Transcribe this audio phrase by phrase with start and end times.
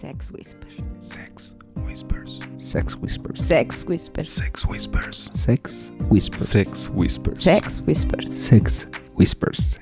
[0.00, 0.94] Sex Whispers.
[0.98, 2.40] Sex Whispers.
[2.56, 3.38] Sex Whispers.
[3.38, 4.28] Sex Whispers.
[4.30, 5.28] Sex Whispers.
[5.30, 6.48] Sex Whispers.
[6.48, 7.42] Sex Whispers.
[7.42, 8.32] Sex Whispers.
[8.32, 9.78] Sex Whispers.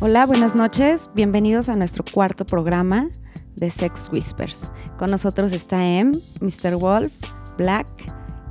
[0.00, 1.08] Hola, buenas noches.
[1.14, 3.08] Bienvenidos a nuestro cuarto programa
[3.54, 4.72] de Sex Whispers.
[4.98, 6.74] Con nosotros está M, Mr.
[6.74, 7.12] Wolf,
[7.56, 7.86] Black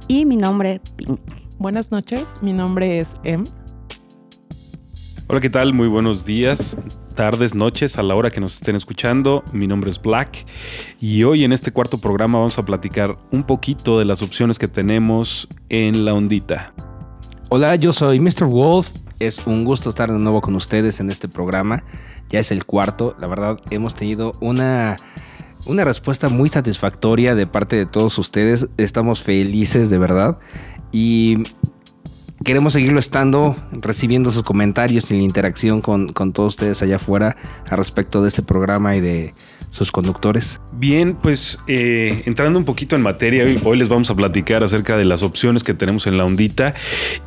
[0.08, 1.20] y mi nombre Pink.
[1.60, 3.44] Buenas noches, mi nombre es Em.
[5.28, 5.74] Hola, ¿qué tal?
[5.74, 6.78] Muy buenos días,
[7.16, 9.44] tardes, noches, a la hora que nos estén escuchando.
[9.54, 10.46] Mi nombre es Black
[11.02, 14.68] y hoy en este cuarto programa vamos a platicar un poquito de las opciones que
[14.68, 16.76] tenemos en la ondita.
[17.50, 18.46] Hola, yo soy Mr.
[18.46, 18.92] Wolf.
[19.18, 21.84] Es un gusto estar de nuevo con ustedes en este programa.
[22.30, 23.16] Ya es el cuarto.
[23.20, 24.96] La verdad, hemos tenido una,
[25.66, 28.68] una respuesta muy satisfactoria de parte de todos ustedes.
[28.78, 30.38] Estamos felices, de verdad.
[30.92, 31.46] Y
[32.46, 37.36] queremos seguirlo estando, recibiendo sus comentarios y la interacción con, con todos ustedes allá afuera
[37.70, 39.34] al respecto de este programa y de
[39.76, 40.62] sus conductores.
[40.72, 44.96] Bien, pues eh, entrando un poquito en materia, hoy, hoy les vamos a platicar acerca
[44.96, 46.74] de las opciones que tenemos en la ondita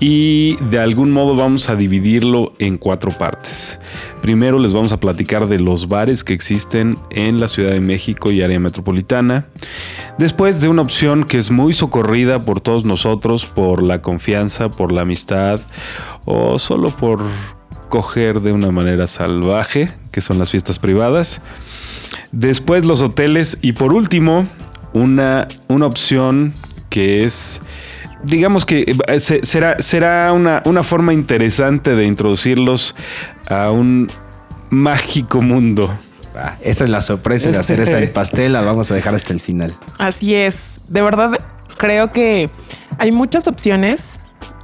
[0.00, 3.78] y de algún modo vamos a dividirlo en cuatro partes.
[4.22, 8.32] Primero les vamos a platicar de los bares que existen en la Ciudad de México
[8.32, 9.46] y área metropolitana.
[10.16, 14.90] Después de una opción que es muy socorrida por todos nosotros por la confianza, por
[14.90, 15.60] la amistad
[16.24, 17.20] o solo por
[17.90, 21.40] coger de una manera salvaje, que son las fiestas privadas.
[22.32, 24.46] Después los hoteles y por último
[24.92, 26.54] una, una opción
[26.90, 27.60] que es,
[28.24, 32.94] digamos que eh, se- será, será una, una forma interesante de introducirlos
[33.48, 34.08] a un
[34.70, 35.90] mágico mundo.
[36.36, 38.52] Ah, esa es la sorpresa de hacer esa el pastel.
[38.52, 39.74] La vamos a dejar hasta el final.
[39.98, 40.56] Así es,
[40.88, 41.30] de verdad
[41.78, 42.50] creo que
[42.98, 44.20] hay muchas opciones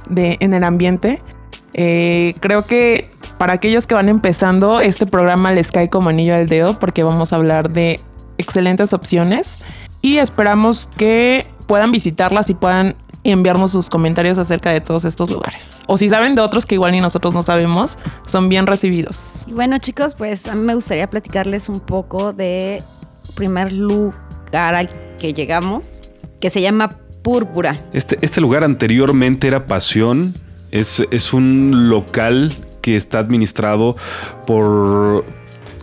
[0.09, 1.21] de, en el ambiente.
[1.73, 6.47] Eh, creo que para aquellos que van empezando, este programa les cae como anillo al
[6.47, 7.99] dedo porque vamos a hablar de
[8.37, 9.57] excelentes opciones
[10.01, 15.81] y esperamos que puedan visitarlas y puedan enviarnos sus comentarios acerca de todos estos lugares.
[15.87, 19.45] O si saben de otros que igual ni nosotros no sabemos, son bien recibidos.
[19.47, 22.83] Y bueno, chicos, pues a mí me gustaría platicarles un poco de
[23.33, 25.99] primer lugar al que llegamos,
[26.39, 27.75] que se llama Púrpura.
[27.93, 30.33] Este, este lugar anteriormente era Pasión.
[30.71, 32.53] Es, es un local
[32.85, 33.95] que está administrado
[34.45, 35.25] por,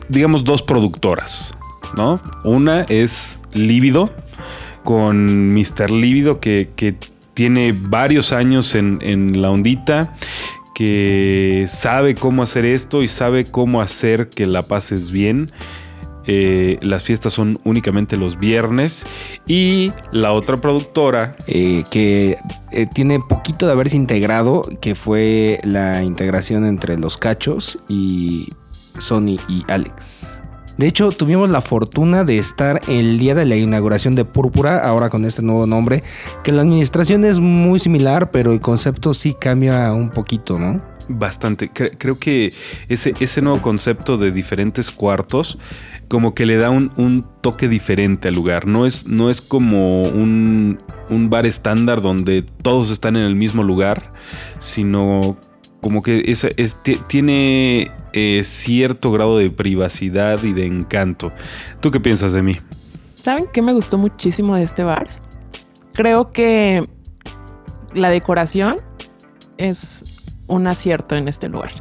[0.09, 1.53] digamos, dos productoras,
[1.97, 2.21] ¿no?
[2.45, 4.09] Una es Lívido,
[4.85, 5.91] con Mr.
[5.91, 6.95] Lívido, que, que
[7.35, 10.15] tiene varios años en, en la ondita,
[10.77, 15.51] que sabe cómo hacer esto y sabe cómo hacer que la pases bien.
[16.27, 19.05] Eh, las fiestas son únicamente los viernes
[19.47, 22.37] y la otra productora eh, que
[22.71, 28.53] eh, tiene poquito de haberse integrado, que fue la integración entre los cachos y
[28.99, 30.39] Sony y Alex.
[30.79, 35.11] De hecho, tuvimos la fortuna de estar el día de la inauguración de Púrpura, ahora
[35.11, 36.03] con este nuevo nombre,
[36.43, 40.83] que la administración es muy similar, pero el concepto sí cambia un poquito, ¿no?
[41.09, 41.71] Bastante.
[41.73, 42.53] Cre- creo que
[42.89, 45.59] ese, ese nuevo concepto de diferentes cuartos
[46.09, 48.67] como que le da un, un toque diferente al lugar.
[48.67, 53.63] No es, no es como un, un bar estándar donde todos están en el mismo
[53.63, 54.13] lugar,
[54.59, 55.37] sino
[55.81, 61.33] como que es, es- ti- tiene eh, cierto grado de privacidad y de encanto.
[61.81, 62.57] ¿Tú qué piensas de mí?
[63.17, 65.09] ¿Saben qué me gustó muchísimo de este bar?
[65.95, 66.87] Creo que
[67.95, 68.77] la decoración
[69.59, 70.05] es
[70.53, 71.73] un acierto en este lugar.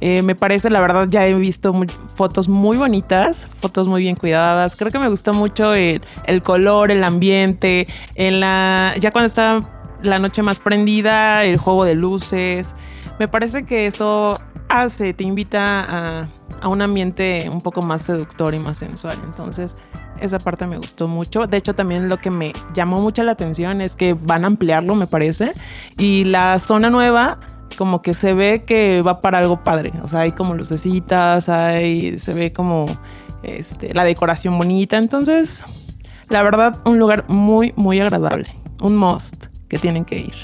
[0.00, 1.74] Eh, me parece, la verdad, ya he visto
[2.14, 4.76] fotos muy bonitas, fotos muy bien cuidadas.
[4.76, 9.60] Creo que me gustó mucho el, el color, el ambiente, en la, ya cuando está
[10.02, 12.74] la noche más prendida, el juego de luces.
[13.18, 14.34] Me parece que eso
[14.68, 16.28] hace, te invita a,
[16.60, 19.16] a un ambiente un poco más seductor y más sensual.
[19.24, 19.78] Entonces,
[20.20, 21.46] esa parte me gustó mucho.
[21.46, 24.94] De hecho, también lo que me llamó mucho la atención es que van a ampliarlo,
[24.94, 25.52] me parece.
[25.96, 27.38] Y la zona nueva,
[27.76, 29.92] como que se ve que va para algo padre.
[30.02, 32.86] O sea, hay como lucecitas, hay, se ve como
[33.42, 34.96] este, la decoración bonita.
[34.98, 35.64] Entonces,
[36.28, 38.46] la verdad, un lugar muy, muy agradable.
[38.80, 40.34] Un must que tienen que ir.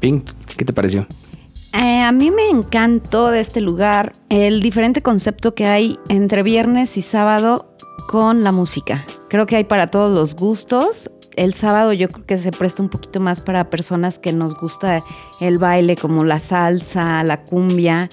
[0.00, 1.06] Pink, ¿qué te pareció?
[1.72, 6.96] Eh, a mí me encantó de este lugar el diferente concepto que hay entre viernes
[6.96, 7.76] y sábado
[8.08, 9.04] con la música.
[9.28, 11.10] Creo que hay para todos los gustos.
[11.36, 15.04] El sábado yo creo que se presta un poquito más para personas que nos gusta
[15.40, 18.08] el baile como la salsa, la cumbia.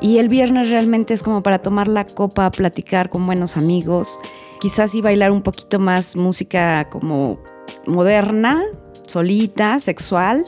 [0.00, 4.18] Y el viernes realmente es como para tomar la copa, platicar con buenos amigos.
[4.60, 7.38] Quizás y bailar un poquito más música como
[7.86, 8.60] moderna,
[9.06, 10.44] solita, sexual.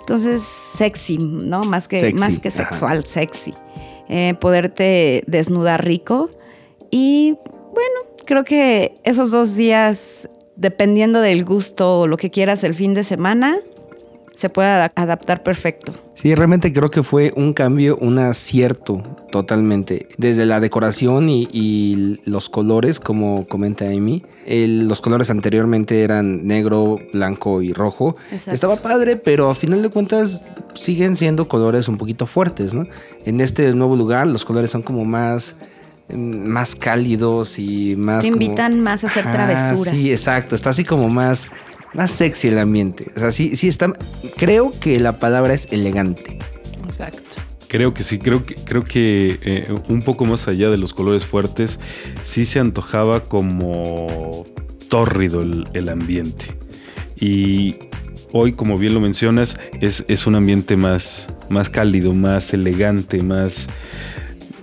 [0.00, 1.62] Entonces, sexy, ¿no?
[1.62, 2.68] Más que, Sexy, más que ajá.
[2.68, 3.54] sexual, sexy.
[4.08, 6.30] eh, poderte desnudar rico.
[6.90, 7.36] Y
[7.72, 12.94] bueno, creo que esos dos días, dependiendo del gusto o lo que quieras el fin
[12.94, 13.58] de semana,
[14.34, 15.92] se puede adaptar perfecto.
[16.14, 20.08] Sí, realmente creo que fue un cambio, un acierto totalmente.
[20.16, 27.62] Desde la decoración y, los colores, como comenta Amy, los colores anteriormente eran negro, blanco
[27.62, 28.16] y rojo.
[28.46, 30.42] Estaba padre, pero a final de cuentas
[30.74, 32.86] siguen siendo colores un poquito fuertes, ¿no?
[33.24, 35.56] En este nuevo lugar los colores son como más
[36.08, 38.22] más cálidos y más.
[38.22, 39.94] Te invitan más a hacer travesuras.
[39.94, 40.54] Sí, exacto.
[40.54, 41.50] Está así como más
[41.94, 43.06] más sexy el ambiente.
[43.16, 43.92] O sea, sí, sí está.
[44.36, 46.38] Creo que la palabra es elegante.
[46.84, 47.22] Exacto.
[47.68, 51.24] Creo que sí, creo que, creo que eh, un poco más allá de los colores
[51.24, 51.80] fuertes,
[52.24, 54.44] sí se antojaba como
[54.88, 56.56] tórrido el, ambiente.
[57.16, 57.76] Y
[58.32, 63.66] hoy, como bien lo mencionas, es, es un ambiente más, más cálido, más elegante, más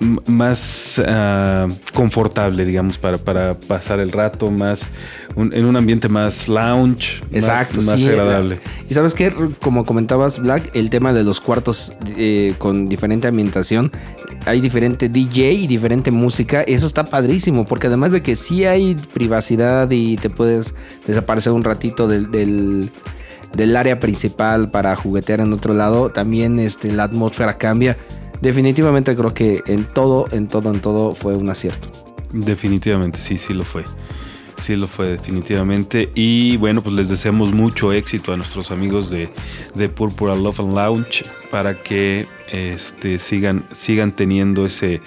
[0.01, 4.81] más ah, confortable, digamos, para, para, pasar el rato, más
[5.35, 8.59] en un ambiente más lounge, Exacto, más, agradable.
[8.89, 13.91] Y sabes qué, como comentabas, Black, el tema de los cuartos eh, con diferente ambientación,
[14.45, 18.95] hay diferente DJ y diferente música, eso está padrísimo, porque además de que sí hay
[19.13, 20.73] privacidad y te puedes
[21.05, 27.03] desaparecer un ratito del, del, área principal para juguetear en otro lado, también este, la
[27.03, 27.97] atmósfera cambia
[28.41, 31.89] definitivamente creo que en todo, en todo, en todo fue un acierto.
[32.31, 33.83] Definitivamente, sí, sí lo fue.
[34.57, 36.11] Sí lo fue, definitivamente.
[36.13, 39.29] Y bueno, pues les deseamos mucho éxito a nuestros amigos de,
[39.73, 45.01] de Purpura Love and Lounge para que este, sigan, sigan teniendo ese,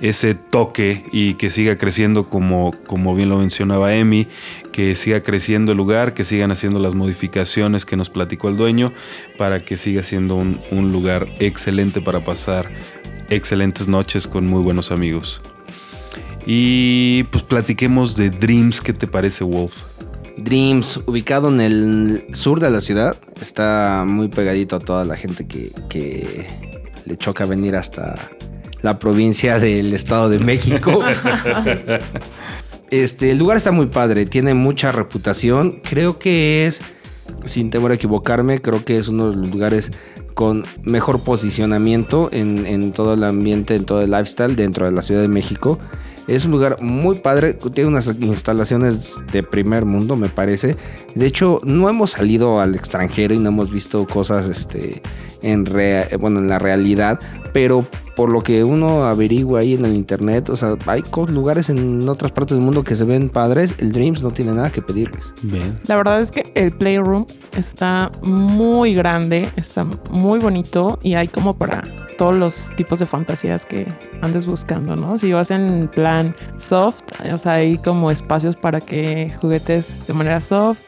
[0.00, 4.26] ese toque y que siga creciendo como, como bien lo mencionaba Emi,
[4.72, 8.92] que siga creciendo el lugar, que sigan haciendo las modificaciones que nos platicó el dueño
[9.38, 12.68] para que siga siendo un, un lugar excelente para pasar
[13.30, 15.40] excelentes noches con muy buenos amigos.
[16.46, 19.82] Y pues platiquemos de Dreams, ¿qué te parece Wolf?
[20.36, 25.46] Dreams, ubicado en el sur de la ciudad, está muy pegadito a toda la gente
[25.46, 26.46] que, que
[27.06, 28.16] le choca venir hasta
[28.84, 31.00] la provincia del Estado de México.
[32.90, 35.80] este, el lugar está muy padre, tiene mucha reputación.
[35.82, 36.82] Creo que es,
[37.46, 39.90] sin temor a equivocarme, creo que es uno de los lugares
[40.34, 45.00] con mejor posicionamiento en, en todo el ambiente, en todo el lifestyle dentro de la
[45.00, 45.78] Ciudad de México.
[46.26, 50.76] Es un lugar muy padre, tiene unas instalaciones de primer mundo, me parece.
[51.14, 55.00] De hecho, no hemos salido al extranjero y no hemos visto cosas este,
[55.40, 55.64] en,
[56.20, 57.18] bueno, en la realidad,
[57.54, 57.86] pero
[58.16, 62.32] por lo que uno averigua ahí en el internet, o sea, hay lugares en otras
[62.32, 65.34] partes del mundo que se ven padres, el Dreams no tiene nada que pedirles.
[65.42, 65.74] Bien.
[65.86, 67.26] La verdad es que el Playroom
[67.56, 71.82] está muy grande, está muy bonito y hay como para
[72.16, 73.86] todos los tipos de fantasías que
[74.20, 75.18] andes buscando, ¿no?
[75.18, 77.02] Si vas en plan soft,
[77.32, 80.78] o sea, hay como espacios para que juguetes de manera soft.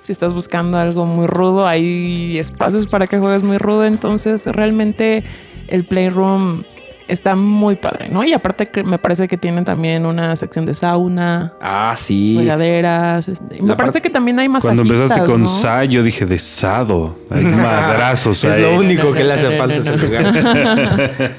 [0.00, 3.86] Si estás buscando algo muy rudo, hay espacios para que juegues muy rudo.
[3.86, 5.24] Entonces, realmente
[5.68, 6.64] el Playroom
[7.08, 8.24] está muy padre, ¿no?
[8.24, 11.52] Y aparte que me parece que tienen también una sección de sauna.
[11.60, 12.36] Ah, sí.
[12.38, 13.28] Regaderas.
[13.28, 14.76] Este, me parece que también hay masajistas.
[14.76, 17.18] Cuando empezaste con Sa, yo dije de Sado.
[17.30, 21.36] Hay madrazos Es lo único que le hace falta ese lugar.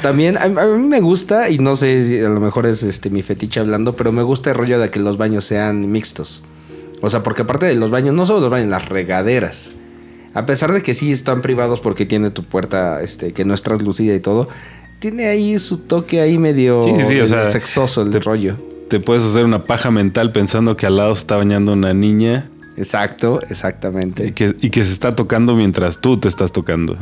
[0.00, 3.22] también a, mí me gusta, y no sé si a lo mejor es este mi
[3.22, 6.42] fetiche hablando, pero me gusta el rollo de que los baños sean mixtos.
[7.02, 9.72] O sea, porque aparte de los baños, no solo los baños, las regaderas.
[10.34, 13.62] A pesar de que sí están privados porque tiene tu puerta este, que no es
[13.62, 14.48] translúcida y todo,
[14.98, 16.82] tiene ahí su toque ahí medio,
[17.46, 18.56] sexoso el rollo.
[18.88, 22.48] Te puedes hacer una paja mental pensando que al lado está bañando una niña.
[22.76, 24.28] Exacto, exactamente.
[24.28, 26.96] Y que, se está tocando mientras tú te estás tocando.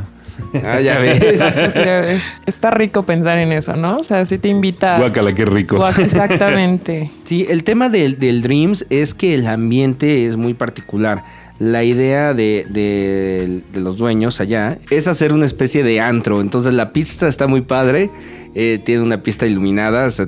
[0.65, 1.21] Ah, ya ves.
[2.47, 3.99] está rico pensar en eso, ¿no?
[3.99, 4.99] O sea, sí te invita.
[4.99, 5.87] Guácala, qué rico.
[5.99, 7.11] exactamente.
[7.25, 11.25] Sí, el tema del, del Dreams es que el ambiente es muy particular
[11.65, 16.41] la idea de, los dueños allá es hacer una especie de antro.
[16.41, 18.11] Entonces la pista está muy padre,
[18.55, 20.27] eh, tiene una pista iluminada, se,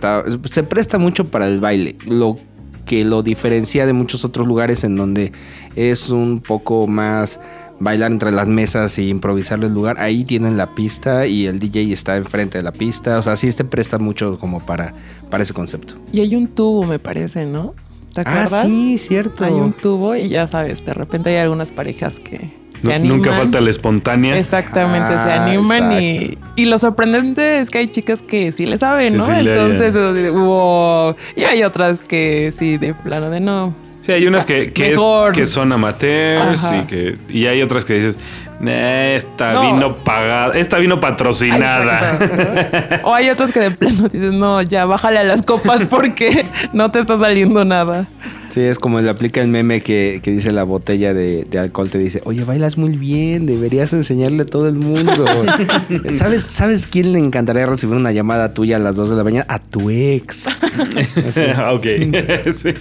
[0.65, 1.97] presta mucho para el baile.
[2.07, 2.39] Lo
[2.87, 5.33] que lo diferencia de muchos otros lugares en donde
[5.75, 7.39] es un poco más
[7.81, 10.01] bailar entre las mesas y improvisar el lugar.
[10.01, 13.19] Ahí tienen la pista y el DJ está enfrente de la pista.
[13.19, 14.95] O sea, sí se presta mucho como para,
[15.29, 15.95] para ese concepto.
[16.13, 17.75] Y hay un tubo, me parece, ¿no?
[18.17, 18.55] ¿Te ah, acuerdas?
[18.55, 19.45] Ah, sí, cierto.
[19.45, 23.19] Hay un tubo y ya sabes, de repente hay algunas parejas que se animan.
[23.19, 24.39] Nunca falta la espontánea.
[24.39, 28.79] Exactamente, se ah, animan y, y, lo sorprendente es que hay chicas que sí le
[28.79, 29.29] saben, ¿no?
[29.31, 29.95] Entonces,
[30.33, 31.15] wow.
[31.37, 33.75] Y hay otras que sí, de plano de no.
[34.01, 38.17] Sí, hay unas que, que, son amateurs y, que, y hay otras que dices,
[38.65, 39.75] Esta No.
[39.75, 42.15] vino pagada, esta vino patrocinada.
[42.21, 43.09] Exacto.
[43.09, 46.91] o hay otros que de plano dicen, no, ya bájale a las copas porque no
[46.91, 48.07] te está saliendo nada.
[48.49, 51.91] Sí, es como le aplica el meme que, que dice la botella de, de alcohol,
[51.91, 55.27] te dice, oye, bailas muy bien, deberías enseñarle a todo el mundo.
[56.15, 59.45] ¿Sabes, ¿Sabes quién le encantaría recibir una llamada tuya a las 2 de la mañana?
[59.49, 60.47] A tu ex.
[61.71, 61.87] ok.
[62.57, 62.73] Sí.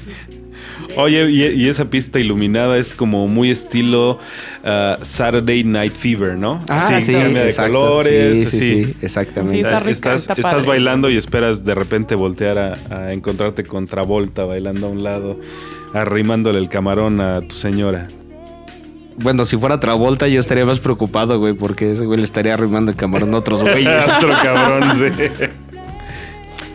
[0.97, 4.19] Oye, y, y esa pista iluminada es como muy estilo
[4.63, 6.59] ah, Saturday Night Fever, ¿no?
[6.69, 7.73] Ah, Así, sí, cambia de exacto.
[7.73, 8.49] colores.
[8.49, 9.57] Sí, sí, sí, exactamente.
[9.57, 10.67] Sí, está rica, estás está estás padre.
[10.67, 15.39] bailando y esperas de repente voltear a, a encontrarte con Travolta bailando a un lado,
[15.93, 18.07] arrimándole el camarón a tu señora.
[19.17, 22.91] Bueno, si fuera Travolta yo estaría más preocupado, güey, porque ese güey le estaría arrimando
[22.91, 24.03] el camarón a otros güeyes.
[24.17, 25.45] Otro cabrón, sí.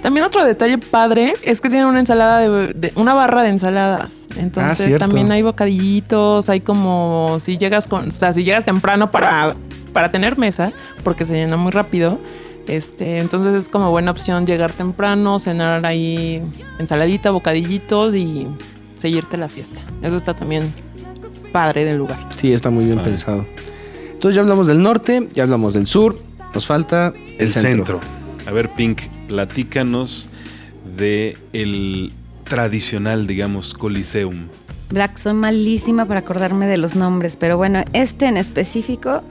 [0.02, 4.22] También otro detalle padre es que tienen una ensalada de, de- una barra de ensaladas.
[4.36, 9.10] Entonces Ah, también hay bocadillitos, hay como si llegas con, o sea, si llegas temprano
[9.10, 9.54] para,
[9.92, 10.72] para tener mesa,
[11.04, 12.18] porque se llena muy rápido.
[12.66, 16.42] Este, entonces es como buena opción llegar temprano, cenar ahí
[16.78, 18.46] ensaladita, bocadillitos y
[18.98, 19.80] seguirte la fiesta.
[20.02, 20.72] Eso está también
[21.52, 22.18] padre del lugar.
[22.36, 23.08] Sí, está muy bien Vale.
[23.10, 23.44] pensado.
[24.12, 26.14] Entonces ya hablamos del norte, ya hablamos del sur,
[26.54, 27.84] nos falta el, El centro.
[27.84, 28.00] centro.
[28.46, 30.28] A ver, Pink, platícanos
[30.96, 32.12] de el
[32.44, 34.48] tradicional, digamos, Coliseum.
[34.90, 39.22] Black, soy malísima para acordarme de los nombres, pero bueno, este en específico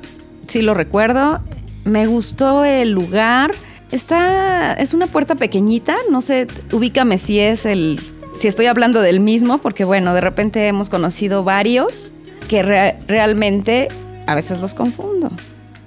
[0.48, 1.42] sí lo recuerdo.
[1.84, 3.52] Me gustó el lugar.
[3.92, 8.00] Está, es una puerta pequeñita, no sé, ubícame si es el,
[8.40, 12.14] si estoy hablando del mismo, porque bueno, de repente hemos conocido varios
[12.48, 13.88] que re- realmente
[14.28, 15.32] a veces los confundo.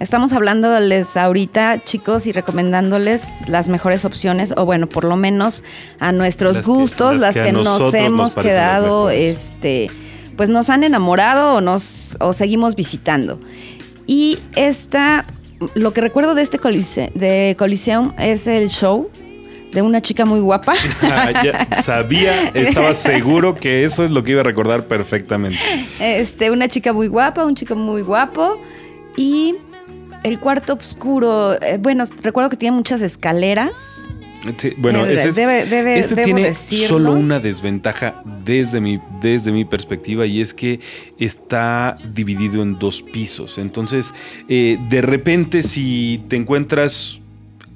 [0.02, 5.62] Estamos hablándoles ahorita, chicos, y recomendándoles las mejores opciones, o bueno, por lo menos
[6.00, 9.88] a nuestros Las que- gustos, las las, que nos hemos quedado, este,
[10.36, 13.38] pues nos han enamorado o nos o seguimos visitando.
[14.04, 15.24] Y esta,
[15.74, 19.08] lo que recuerdo de este colise, de Coliseum es el show
[19.72, 20.74] de una chica muy guapa.
[21.02, 25.60] Ah, ya sabía, estaba seguro que eso es lo que iba a recordar perfectamente.
[26.00, 28.60] Este, una chica muy guapa, un chico muy guapo
[29.16, 29.54] y
[30.22, 31.54] el cuarto oscuro.
[31.60, 34.08] eh, bueno, recuerdo que tiene muchas escaleras.
[34.56, 36.88] Sí, bueno, Debe- ese es- debe- debe- este tiene decirlo.
[36.88, 40.80] solo una desventaja desde mi, desde mi perspectiva y es que
[41.16, 43.58] está dividido en dos pisos.
[43.58, 44.12] Entonces,
[44.48, 47.20] eh, de repente si te encuentras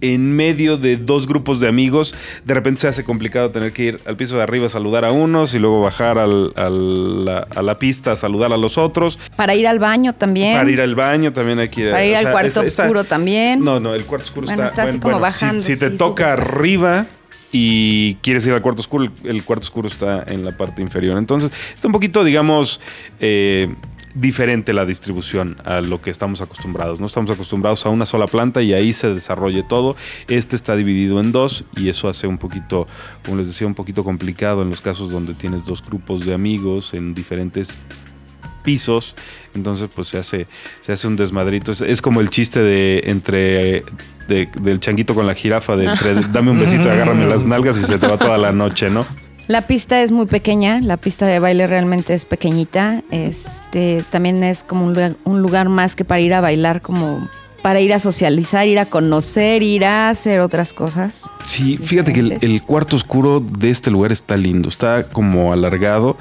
[0.01, 3.97] en medio de dos grupos de amigos, de repente se hace complicado tener que ir
[4.07, 7.63] al piso de arriba a saludar a unos y luego bajar al- al- la- a
[7.63, 9.19] la pista a saludar a los otros.
[9.37, 10.57] Para ir al baño también.
[10.57, 12.65] Para ir al baño también hay que ir a- Para ir al sea, cuarto está-
[12.67, 13.61] está- oscuro también.
[13.65, 15.97] no, no, el cuarto oscuro Bueno, está, está así como bajando, Si, si te sí,
[15.97, 17.07] toca arriba
[17.53, 21.17] y quieres ir al cuarto oscuro, el, el cuarto oscuro está en la parte inferior.
[21.17, 22.81] Entonces, está un poquito, digamos,
[23.21, 23.75] eh,
[24.19, 27.01] diferente la distribución a lo que estamos acostumbrados.
[27.01, 29.95] No estamos acostumbrados a una sola planta y ahí se desarrolle todo.
[30.29, 32.87] Este está dividido en dos y eso hace un poquito,
[33.25, 36.95] como les decía, un poquito complicado en los casos donde tienes dos grupos de amigos
[36.95, 37.79] en diferentes
[38.65, 39.15] pisos,
[39.55, 40.47] entonces pues se hace,
[40.81, 41.71] se hace un desmadrito.
[41.71, 43.85] Es, es como el chiste de entre
[44.27, 47.85] de- del changuito con la jirafa, de entre dame un besito agárrame las nalgas y
[47.85, 49.07] se te va toda la noche, ¿no?
[49.49, 53.05] La pista es muy pequeña, la pista de baile realmente es pequeñita.
[53.13, 57.29] Este también es como un lugar, un lugar más que para ir a bailar, como
[57.63, 61.31] para ir a socializar, ir a conocer, ir a hacer otras cosas.
[61.45, 66.17] Sí, fíjate que el, el cuarto oscuro de este lugar está lindo, está como alargado.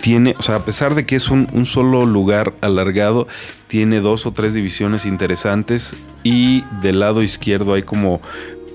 [0.00, 3.28] Tiene, o sea, a pesar de que es un, un solo lugar alargado,
[3.68, 8.20] tiene dos o tres divisiones interesantes y del lado izquierdo hay como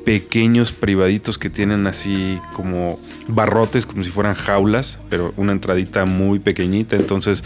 [0.05, 2.98] pequeños privaditos que tienen así como
[3.33, 7.43] barrotes, como si fueran jaulas, pero una entradita muy pequeñita, entonces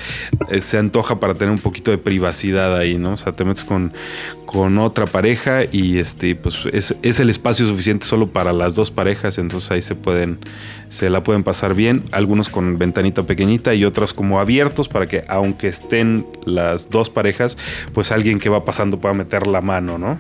[0.50, 3.14] eh, se antoja para tener un poquito de privacidad ahí, ¿no?
[3.14, 3.94] O sea, te metes con,
[4.46, 8.92] con otra pareja y este, pues es, es el espacio suficiente solo para las dos
[8.92, 10.40] parejas, entonces ahí se pueden,
[10.90, 15.24] se la pueden pasar bien, algunos con ventanita pequeñita y otros como abiertos para que
[15.28, 17.58] aunque estén las dos parejas,
[17.94, 20.20] pues alguien que va pasando pueda meter la mano, ¿no?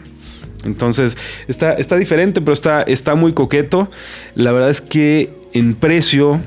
[0.66, 1.18] Entonces,
[1.48, 3.90] está, está diferente, pero está, está muy coqueto.
[4.34, 6.40] La verdad es que en precio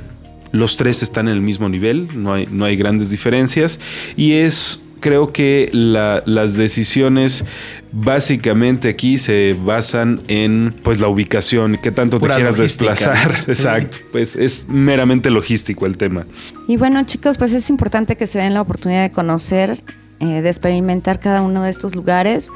[0.52, 3.78] los tres están en el mismo nivel, no hay, no hay grandes diferencias.
[4.16, 7.44] Y es, creo que la- las decisiones
[7.92, 13.44] básicamente aquí se basan en pues la ubicación, qué tanto Pura te quieras logística, desplazar.
[13.48, 16.24] Exacto, pues es meramente logístico el tema.
[16.66, 19.82] Y bueno, chicos, pues es importante que se den la oportunidad de conocer,
[20.20, 22.48] eh, de experimentar cada uno de estos lugares.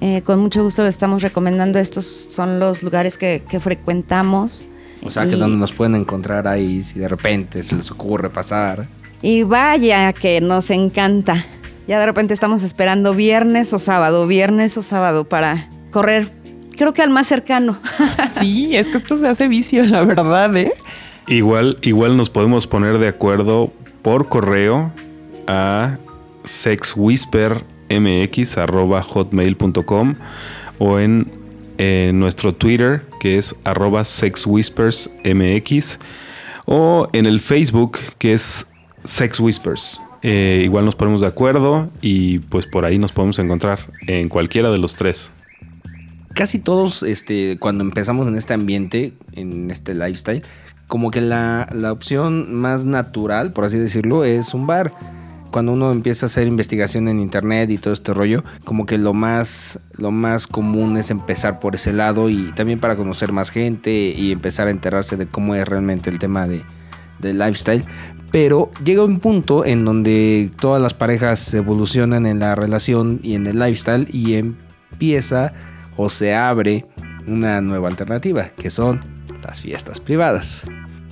[0.00, 4.66] Eh, con mucho gusto les estamos recomendando estos son los lugares que, que frecuentamos.
[5.04, 8.30] O sea, que Y- donde nos pueden encontrar ahí si de repente se les ocurre
[8.30, 8.86] pasar.
[9.20, 11.44] Y vaya que nos encanta.
[11.88, 16.32] Ya de repente estamos esperando viernes o sábado, viernes o sábado para correr,
[16.76, 17.76] creo que al más cercano.
[18.40, 20.72] Sí, es que esto se hace vicio, la verdad, ¿eh?
[21.28, 24.92] Igual, igual nos podemos poner de acuerdo por correo
[25.46, 25.96] a
[28.84, 30.14] sexwhispermx.hotmail.com
[30.78, 31.30] o en
[31.78, 35.98] eh, nuestro Twitter que es arroba sexwhispersmx
[36.66, 38.66] o en el Facebook que es
[39.04, 40.00] Sex Whispers.
[40.22, 44.70] Eh, igual nos ponemos de acuerdo y pues por ahí nos podemos encontrar en cualquiera
[44.70, 45.32] de los tres.
[46.34, 50.42] Casi todos, este, cuando empezamos en este ambiente, en este lifestyle,
[50.86, 54.94] como que la, la opción más natural, por así decirlo, es un bar
[55.52, 59.12] cuando uno empieza a hacer investigación en internet y todo este rollo, como que lo
[59.12, 63.92] más, lo más común es empezar por ese lado y también para conocer más gente
[63.92, 66.64] y empezar a enterarse de cómo es realmente el tema de,
[67.20, 67.84] del lifestyle.
[68.32, 73.46] Pero llega un punto en donde todas las parejas evolucionan en la relación y en
[73.46, 75.52] el lifestyle y empieza
[75.96, 76.86] o se abre
[77.26, 78.98] una nueva alternativa, que son
[79.44, 80.64] las fiestas privadas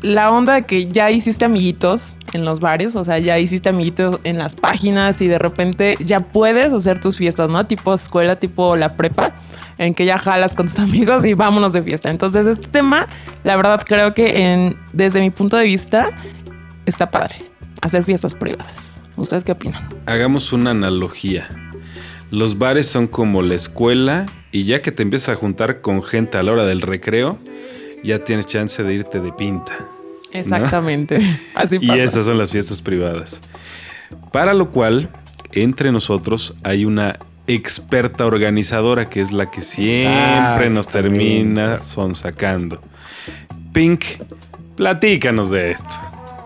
[0.02, 4.20] la onda de que ya hiciste amiguitos en los bares, o sea, ya hiciste amiguitos
[4.24, 7.66] en las páginas y de repente ya puedes hacer tus fiestas, ¿no?
[7.66, 9.34] Tipo escuela, tipo la prepa,
[9.78, 12.10] en que ya jalas con tus amigos y vámonos de fiesta.
[12.10, 13.06] Entonces, este tema,
[13.44, 16.10] la verdad, creo que en, desde mi punto de vista,
[16.86, 17.36] está padre.
[17.82, 19.00] Hacer fiestas privadas.
[19.16, 19.86] ¿Ustedes qué opinan?
[20.06, 21.48] Hagamos una analogía.
[22.30, 26.38] Los bares son como la escuela y ya que te empiezas a juntar con gente
[26.38, 27.38] a la hora del recreo,
[28.02, 29.72] ya tienes chance de irte de pinta.
[30.32, 31.18] Exactamente.
[31.54, 33.40] Así Y esas son las fiestas privadas.
[34.32, 35.08] Para lo cual,
[35.52, 42.80] entre nosotros hay una experta organizadora que es la que siempre nos termina sonsacando.
[43.72, 44.04] Pink,
[44.76, 45.96] platícanos de esto.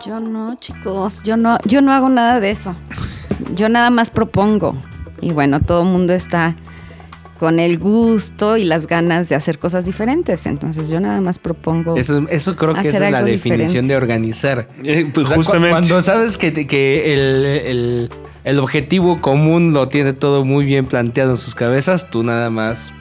[0.06, 2.74] Yo no, chicos, yo no, yo no hago nada de eso.
[3.54, 4.76] Yo nada más propongo.
[5.20, 6.54] Y bueno, todo el mundo está
[7.38, 10.46] con el gusto y las ganas de hacer cosas diferentes.
[10.46, 11.96] Entonces yo nada más propongo.
[11.96, 14.68] Eso, eso creo que es la definición de organizar.
[14.82, 15.70] Eh, pues justamente.
[15.70, 18.10] cuando sabes que, que el,
[18.44, 22.92] el, objetivo común lo tiene todo muy bien planteado en sus cabezas, tú nada más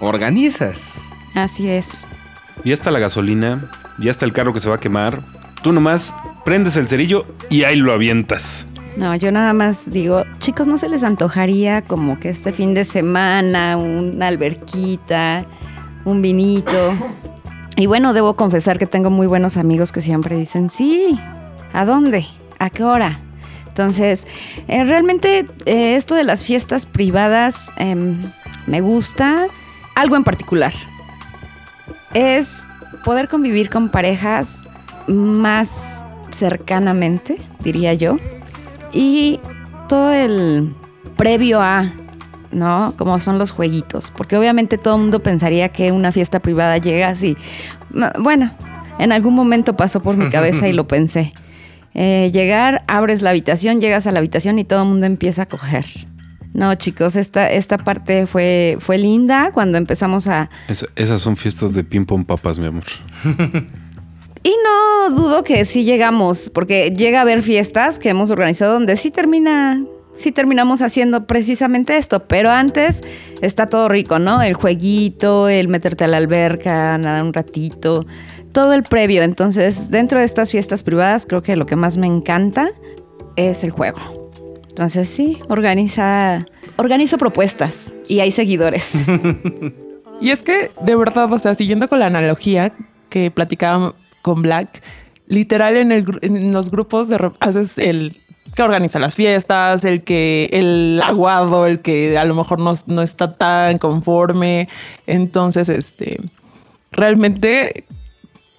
[0.00, 1.10] organizas.
[1.34, 2.08] Así es.
[2.64, 5.22] Ya está la gasolina, ya está el carro que se va a quemar.
[5.62, 6.14] Tú nomás
[6.44, 8.66] prendes el cerillo y ahí lo avientas.
[8.96, 12.84] No, yo nada más digo, chicos, ¿no se les antojaría como que este fin de
[12.84, 15.46] semana una alberquita,
[16.04, 16.94] un vinito?
[17.76, 21.18] Y bueno, debo confesar que tengo muy buenos amigos que siempre dicen, sí,
[21.72, 22.26] ¿a dónde?
[22.58, 23.20] ¿A qué hora?
[23.68, 24.26] Entonces,
[24.66, 28.16] eh, realmente eh, esto de las fiestas privadas em,
[28.66, 29.46] me gusta.
[29.94, 30.72] Algo en particular
[32.12, 32.66] es
[33.04, 34.66] poder convivir con parejas
[35.06, 38.18] más cercanamente, diría yo
[38.92, 39.40] y
[39.88, 40.72] todo el
[41.16, 41.90] previo a,
[42.52, 42.94] ¿no?
[42.96, 47.08] Como son los jueguitos, porque obviamente todo el mundo pensaría que una fiesta privada llega
[47.08, 47.36] así.
[48.18, 48.50] Bueno,
[48.98, 51.32] en algún momento pasó por mi cabeza y lo pensé.
[51.94, 55.46] Eh, llegar, abres la habitación, llegas a la habitación y todo el mundo empieza a
[55.46, 55.86] coger.
[56.52, 60.50] No, chicos, esta, esta parte fue, fue linda cuando empezamos a...
[60.96, 62.84] esas son fiestas de ping pong papas, mi amor.
[64.42, 68.96] Y no dudo que sí llegamos, porque llega a haber fiestas que hemos organizado donde
[68.96, 73.02] sí termina, sí terminamos haciendo precisamente esto, pero antes
[73.42, 74.40] está todo rico, ¿no?
[74.40, 78.06] El jueguito, el meterte a la alberca, nadar un ratito,
[78.52, 79.22] todo el previo.
[79.22, 82.70] Entonces, dentro de estas fiestas privadas, creo que lo que más me encanta
[83.36, 83.98] es el juego.
[84.70, 89.04] Entonces, sí, organiza, organizo propuestas y hay seguidores.
[90.22, 92.72] y es que, de verdad, o sea, siguiendo con la analogía
[93.10, 94.82] que platicábamos con Black,
[95.26, 98.16] literal en, los grupos de haces el
[98.54, 103.36] que organiza las fiestas, el que el aguado, el que a lo mejor no, está
[103.36, 104.68] tan conforme.
[105.06, 106.20] Entonces, este
[106.90, 107.84] realmente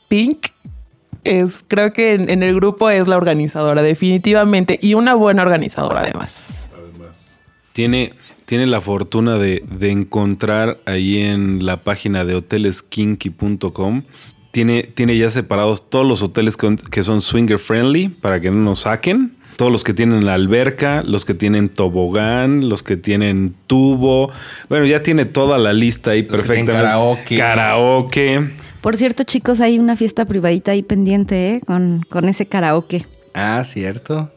[0.07, 0.47] Pink
[1.23, 6.47] es, creo que en, el grupo es la organizadora, definitivamente, y una buena organizadora además.
[7.73, 8.13] Tiene,
[8.45, 14.03] tiene la fortuna de, de encontrar ahí en la página de hoteleskinky.com
[14.51, 18.81] tiene, tiene ya separados todos los hoteles que, son swinger friendly para que no nos
[18.81, 19.35] saquen.
[19.55, 24.31] Todos los que tienen la alberca, los que tienen tobogán, los que tienen tubo.
[24.69, 26.73] Bueno, ya tiene toda la lista ahí perfecta.
[26.73, 27.37] Karaoke.
[27.37, 28.49] Karaoke.
[28.81, 31.61] Por cierto, chicos, hay una fiesta privadita ahí pendiente, ¿eh?
[31.65, 33.05] Con, con ese karaoke.
[33.35, 34.31] Ah, cierto.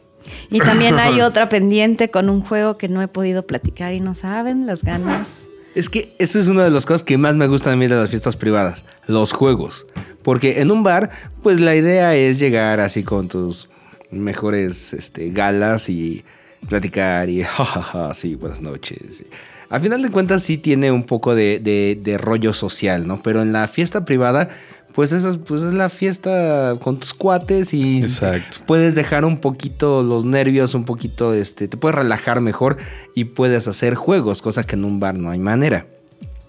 [0.51, 4.13] Y también hay otra pendiente con un juego que no he podido platicar y no
[4.13, 5.47] saben las ganas.
[5.75, 7.95] Es que eso es una de las cosas que más me gustan a mí de
[7.95, 9.85] las fiestas privadas, los juegos.
[10.23, 11.11] Porque en un bar,
[11.43, 13.69] pues la idea es llegar así con tus
[14.09, 16.23] mejores este, galas y,
[16.67, 19.23] platicar y jajaja, sí, buenas noches.
[19.69, 23.21] Al final de cuentas sí tiene un poco de, de- de rollo social, ¿no?
[23.23, 24.49] Pero en la fiesta privada,
[24.93, 28.59] pues esa es, pues es la fiesta con tus cuates y Exacto.
[28.67, 32.77] puedes dejar un poquito los nervios, un poquito, este, te puedes relajar mejor
[33.15, 35.87] y puedes hacer juegos, cosa que en un bar no hay manera.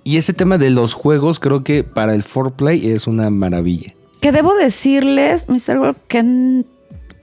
[0.04, 3.92] Y ese tema de los juegos creo que para el foreplay es una maravilla.
[4.20, 5.78] Que debo decirles, Mr.
[5.78, 6.22] Wolf, que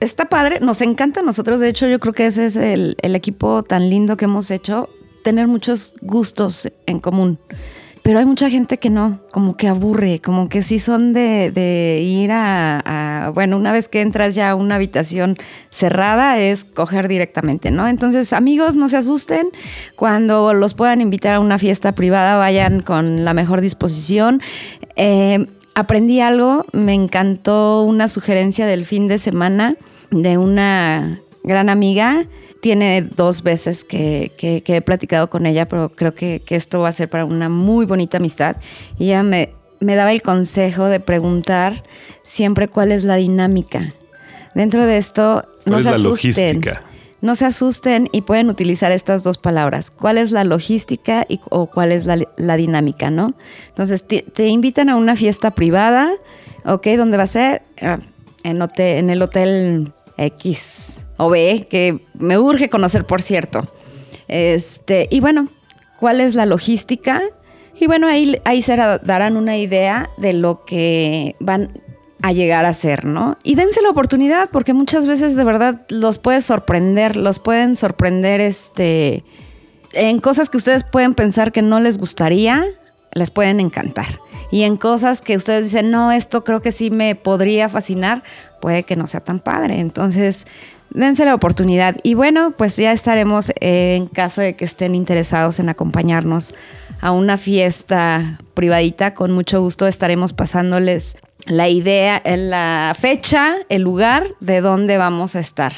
[0.04, 1.60] está padre, nos encanta a nosotros.
[1.60, 4.88] De hecho, yo creo que ese es el, equipo tan lindo que hemos hecho,
[5.22, 7.38] tener muchos gustos en común.
[8.02, 12.30] Pero hay mucha gente que no, como que aburre, como que sí son de, ir
[12.32, 15.38] a, a- bueno, una vez que entras ya a una habitación
[15.70, 17.88] cerrada es coger directamente, ¿no?
[17.88, 19.48] Entonces, amigos, no se asusten.
[19.96, 24.42] Cuando los puedan invitar a una fiesta privada, vayan con la mejor disposición.
[24.96, 29.76] Eh, aprendí algo, me encantó una sugerencia del fin de semana
[30.22, 32.24] de una gran amiga.
[32.60, 36.80] Tiene dos veces que, que- que he platicado con ella, pero creo que, que esto
[36.80, 38.56] va a ser para una muy bonita amistad.
[38.98, 39.50] Y ella me,
[39.80, 41.82] me daba el consejo de preguntar
[42.22, 43.82] siempre cuál es la dinámica.
[44.54, 46.10] Dentro de esto, ¿Cuál no es se la asusten.
[46.10, 46.82] logística?
[47.20, 49.90] No se asusten y pueden utilizar estas dos palabras.
[49.90, 53.34] ¿Cuál es la logística y, o cuál es la, la dinámica, no?
[53.68, 56.12] Entonces, te, te invitan a una fiesta privada,
[56.66, 56.86] ¿ok?
[56.98, 57.62] ¿Dónde va a ser?
[57.80, 57.98] Ah,
[58.42, 63.60] En, hotel- en el hotel X o B, que me urge conocer, por cierto.
[64.28, 65.48] Este, y bueno,
[66.00, 67.22] ¿cuál es la logística?
[67.78, 71.70] Y bueno, ahí, ahí se darán una idea de lo que van
[72.22, 73.36] a llegar a ser, ¿no?
[73.42, 78.40] Y dense la oportunidad, porque muchas veces de verdad los puede sorprender, los pueden sorprender
[78.40, 79.24] este,
[79.92, 82.64] en cosas que ustedes pueden pensar que no les gustaría,
[83.12, 84.20] les pueden encantar.
[84.50, 88.22] Y en cosas que ustedes dicen, no, esto creo que sí me podría fascinar,
[88.64, 89.78] puede que no sea tan padre.
[89.78, 90.46] Entonces,
[90.88, 91.96] dense la oportunidad.
[92.02, 96.54] Y bueno, pues ya estaremos, eh, en caso de que estén interesados en acompañarnos
[97.02, 104.28] a una fiesta privadita, con mucho gusto estaremos pasándoles la idea, la fecha, el lugar
[104.40, 105.74] de dónde vamos a estar.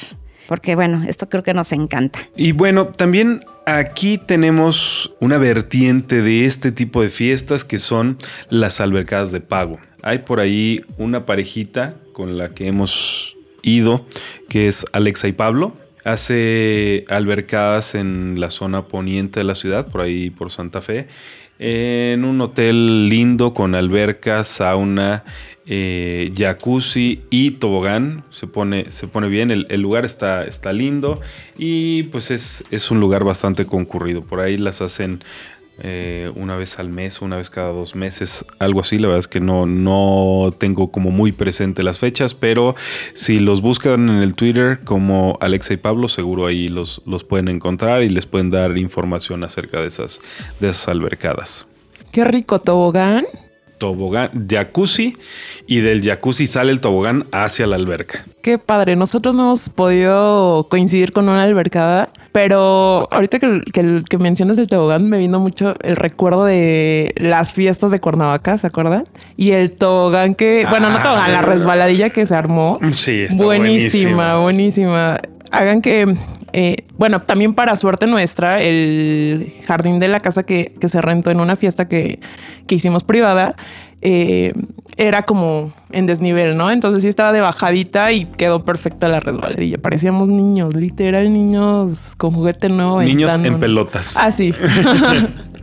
[0.47, 2.21] Porque bueno, esto creo que nos encanta.
[2.37, 8.17] Y bueno, también aquí tenemos una vertiente de este tipo de fiestas que son
[8.49, 9.81] las albercadas de pago.
[10.07, 14.07] Hay por ahí una parejita con la que hemos ido,
[14.49, 15.77] que es Alexa y Pablo.
[16.05, 21.09] Hace albercadas en la zona poniente de la ciudad, por ahí por Santa Fe,
[21.59, 25.25] en un hotel lindo con alberca, sauna,
[25.67, 28.23] eh, jacuzzi y tobogán.
[28.31, 31.21] Se pone, se pone bien, el, el lugar está, está lindo
[31.59, 34.23] y pues es, es un lugar bastante concurrido.
[34.23, 35.19] Por ahí las hacen
[35.79, 38.99] eh, una vez al mes, una vez cada dos meses, algo así.
[38.99, 42.75] La verdad es que no, no tengo como muy presente las fechas, pero
[43.15, 47.49] si los buscan en el Twitter como Alexa y Pablo, seguro ahí los, los pueden
[47.49, 50.21] encontrar y les pueden dar información acerca de esas,
[50.61, 51.67] de esas albercadas.
[52.13, 53.27] Qué rico tobogán.
[53.79, 55.15] Tobogán, jacuzzi
[55.67, 58.25] y del jacuzzi sale el tobogán hacia la alberca.
[58.43, 58.97] Qué padre.
[58.97, 64.67] Nosotros no hemos podido coincidir con una albercada, pero ahorita que, que, que mencionas el
[64.69, 69.07] tobogán me vino mucho el recuerdo de las fiestas de Cuernavaca, ¿se acuerdan?
[69.37, 71.03] Y el tobogán que, bueno, no Ah.
[71.03, 72.79] tobogán, la resbaladilla que se armó.
[72.97, 75.19] Sí, está buenísima, buenísima.
[75.53, 76.15] Hagan que,
[76.53, 81.31] eh, bueno, también para suerte nuestra, el jardín de la casa que, que se rentó
[81.31, 82.21] en una fiesta que,
[82.67, 83.57] que hicimos privada,
[84.03, 84.53] eh,
[84.97, 86.71] era como en desnivel, ¿no?
[86.71, 89.79] Entonces sí estaba de bajadita y quedó perfecta la resbaladilla.
[89.79, 93.03] Parecíamos niños, literal niños con juguete nuevo.
[93.03, 94.17] Niños en pelotas.
[94.17, 94.55] Ah, sí.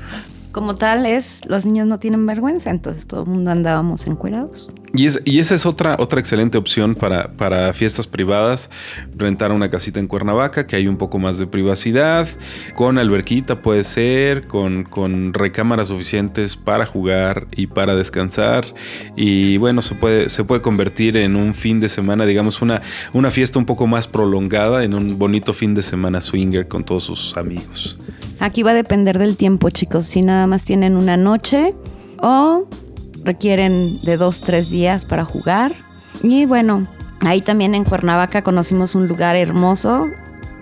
[0.54, 4.70] Como tal es, los niños no tienen vergüenza, entonces todo el mundo andábamos encuerados.
[4.94, 8.70] Y, y esa es otra, otra excelente opción para, para fiestas privadas.
[9.18, 12.28] Rentar una casita en Cuernavaca, que hay un poco más de privacidad,
[12.76, 18.64] con alberquita puede ser, con, con recámaras suficientes para jugar y para descansar.
[19.16, 23.32] Y bueno, se puede, se puede convertir en un fin de semana, digamos, una, una
[23.32, 27.36] fiesta un poco más prolongada, en un bonito fin de semana swinger con todos sus
[27.38, 27.98] amigos.
[28.44, 30.06] Aquí va a depender del tiempo, chicos.
[30.06, 31.74] Si nada más tienen una noche
[32.22, 32.68] o
[33.24, 35.74] requieren de dos, tres días para jugar.
[36.24, 36.90] Y bueno,
[37.22, 40.08] ahí también en Cuernavaca conocimos un lugar hermoso.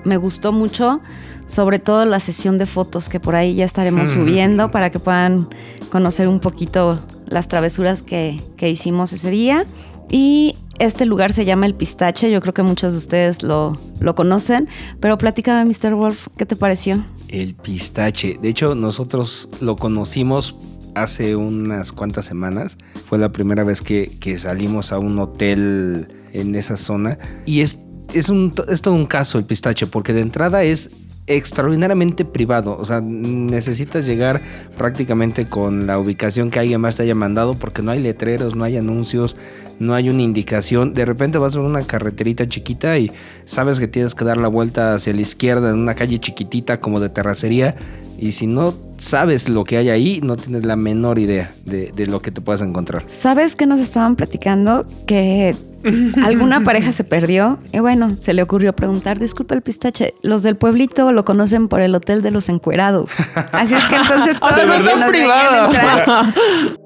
[0.04, 1.02] Me gustó mucho,
[1.48, 5.50] sobre todo la sesión de fotos que por ahí ya estaremos subiendo para que puedan
[5.90, 9.66] conocer un poquito las travesuras que, que hicimos ese día.
[10.08, 12.32] Y este lugar se llama El Pistache.
[12.32, 14.68] Yo creo que muchos de ustedes lo, lo conocen.
[15.00, 15.96] Pero platícame, Mr.
[15.96, 17.04] Wolf, ¿qué te pareció?
[17.28, 18.38] El pistache.
[18.42, 20.56] De hecho, nosotros lo conocimos
[20.96, 22.78] hace unas cuantas semanas.
[23.08, 27.18] Fue la primera vez que, que salimos a un hotel en esa zona.
[27.46, 27.80] Y es
[28.14, 28.32] es,
[28.68, 30.92] es todo un caso el pistache, porque de entrada es
[31.28, 32.78] extraordinariamente privado.
[32.78, 34.42] O sea, necesitas llegar
[34.78, 38.64] prácticamente con la ubicación que alguien más te haya mandado porque no hay letreros, no
[38.64, 39.36] hay anuncios,
[39.82, 40.94] no hay una indicación.
[40.94, 43.12] De repente vas por una carreterita chiquita y
[43.46, 47.00] sabes que tienes que dar la vuelta hacia la izquierda en una calle chiquitita como
[47.00, 47.76] de terracería.
[48.18, 52.06] Y si no sabes lo que hay ahí, no tienes la menor idea de, de
[52.06, 53.04] lo que te puedas encontrar.
[53.08, 54.86] ¿Sabes que nos estaban platicando?
[55.08, 55.56] Que
[56.26, 60.56] alguna pareja se perdió y bueno, se le ocurrió preguntar, disculpa el pistache, los del
[60.56, 63.12] pueblito lo conocen por el Hotel de los Encuerados.
[63.52, 65.12] Así es que entonces todos De los que nos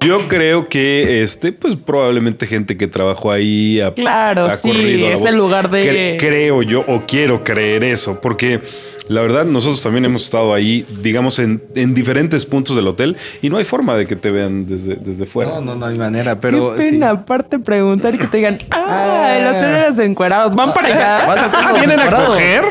[0.00, 5.08] Yo creo que este, pues probablemente gente que trabajó ahí ha, Claro, ha sí, corrido
[5.08, 8.60] es el lugar de- Cre- creo yo o quiero creer eso, porque
[9.08, 13.50] la verdad nosotros también hemos estado ahí, digamos, en, en diferentes puntos del hotel y
[13.50, 15.52] no hay forma de que te vean desde, desde fuera.
[15.52, 16.72] No, no, no hay manera, pero.
[16.74, 17.16] Qué pena, sí.
[17.16, 19.36] aparte preguntar y que te digan, ah, Ah.
[19.38, 21.26] el hotel de los encuerados, van para allá.
[21.26, 22.28] Vas a Ah, ¿vienen a separados.
[22.28, 22.64] coger?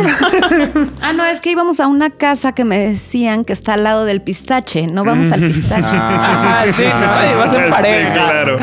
[1.01, 4.05] Ah, no, es que íbamos a una casa que me decían que está al lado
[4.05, 4.87] del pistache.
[4.87, 5.95] No vamos al pistache.
[5.97, 8.13] Ah, sí, no, y vas en Sí, pareja.
[8.13, 8.57] claro.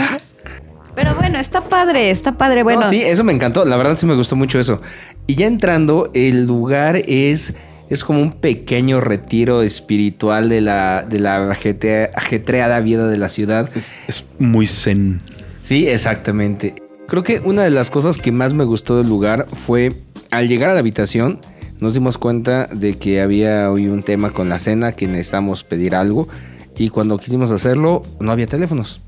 [0.95, 2.63] Pero bueno, está padre, está padre.
[2.63, 3.65] Bueno, No, sí, eso me encantó.
[3.65, 4.81] La verdad sí me gustó mucho eso.
[5.27, 7.55] Y ya entrando, el lugar es,
[7.89, 13.71] es como un pequeño retiro espiritual de la, de la ajetreada vida de la ciudad.
[13.75, 15.19] Es, es muy zen.
[15.63, 16.75] Sí, exactamente.
[17.09, 19.93] Creo que una de las cosas que más me gustó del lugar fue
[20.31, 21.41] al llegar a la habitación
[21.79, 25.95] nos dimos cuenta de que había hoy un tema con la cena que necesitamos pedir
[25.97, 26.29] algo
[26.77, 29.01] y cuando quisimos hacerlo no había teléfonos.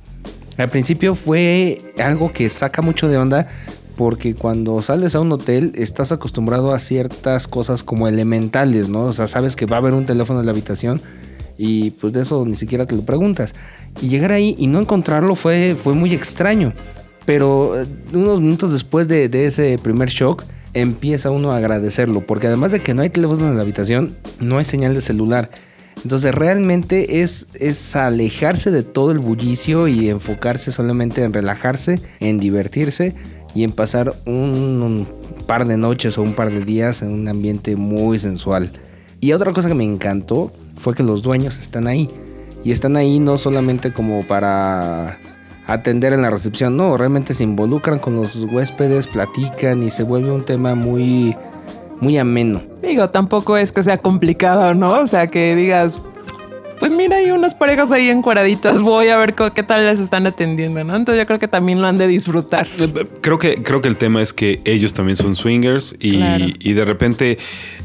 [0.57, 3.47] Al principio fue algo que saca mucho de onda
[3.97, 9.03] porque cuando sales a un hotel estás acostumbrado a ciertas cosas como elementales, ¿no?
[9.03, 11.01] O sea, sabes que va a haber un teléfono en la habitación
[11.57, 13.55] y pues de eso ni siquiera te lo preguntas.
[14.01, 16.73] Y llegar ahí y no encontrarlo fue, fue muy extraño.
[17.25, 22.21] Pero eh, unos minutos después de, de ese primer shock, empieza uno a agradecerlo.
[22.21, 25.51] Porque además de que no hay teléfono en la habitación, no hay señal de celular.
[26.05, 32.39] Entonces realmente es, es alejarse de todo el bullicio y enfocarse solamente en relajarse, en
[32.39, 33.15] divertirse
[33.55, 35.09] y en pasar un, un
[35.47, 38.71] par de noches o un par de días en un ambiente muy sensual.
[39.21, 42.11] Y otra cosa que me encantó fue que los dueños están ahí.
[42.65, 45.19] Y están ahí no solamente como para
[45.67, 50.31] atender en la recepción, no, realmente se involucran con los huéspedes, platican y se vuelve
[50.31, 51.35] un tema muy,
[52.01, 52.61] muy ameno.
[52.83, 54.93] Digo, tampoco es que sea complicado, ¿no?
[55.01, 56.01] O sea, que digas,
[56.81, 60.83] pues mira, hay unas parejas ahí encueraditas, voy a ver qué tal les están atendiendo,
[60.85, 60.97] ¿no?
[60.97, 62.69] Entonces yo creo que también lo han de disfrutar.
[63.21, 66.45] Creo que, creo que el tema es que ellos también son swingers y, Claro.
[66.59, 67.39] y de repente,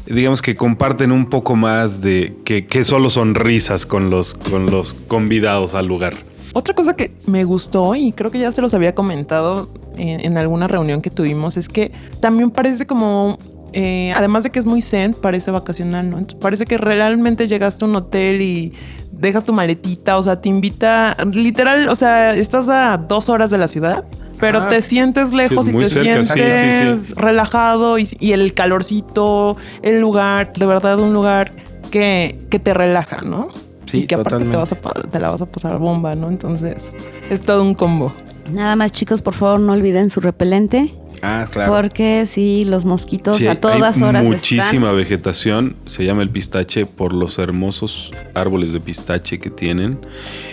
[0.06, 4.66] digamos que comparten un poco más de que, que solo son risas con los, con
[4.70, 6.14] los convidados al lugar.
[6.52, 10.36] Otra cosa que me gustó y creo que ya se los había comentado en, en
[10.36, 13.38] alguna reunión que tuvimos es que también parece como,
[13.72, 16.18] eh, además de que es muy zen, parece vacacional, ¿no?
[16.18, 18.72] Entonces, parece que realmente llegaste a un hotel y
[19.12, 23.58] dejas tu maletita, o sea, te invita, literal, o sea, estás a dos horas de
[23.58, 24.04] la ciudad.
[24.38, 27.14] Pero Ah, te sientes lejos y te cerca, sientes sí, sí.
[27.14, 31.52] relajado y, y el calorcito, el lugar, de verdad un lugar
[31.90, 33.48] que, que te relaja, ¿no?
[33.84, 36.28] Sí, y que aparte te, vas a, te la vas a pasar bomba, ¿no?
[36.30, 36.94] Entonces
[37.28, 38.12] es todo un combo.
[38.50, 40.94] nada más chicos, por favor, no olviden su repelente.
[41.22, 41.74] Ah, claro.
[41.74, 45.76] Porque sí, los mosquitos Sí, a todas hay horas muchísima vegetación.
[45.86, 49.98] Se llama el pistache por los hermosos árboles de pistache que tienen.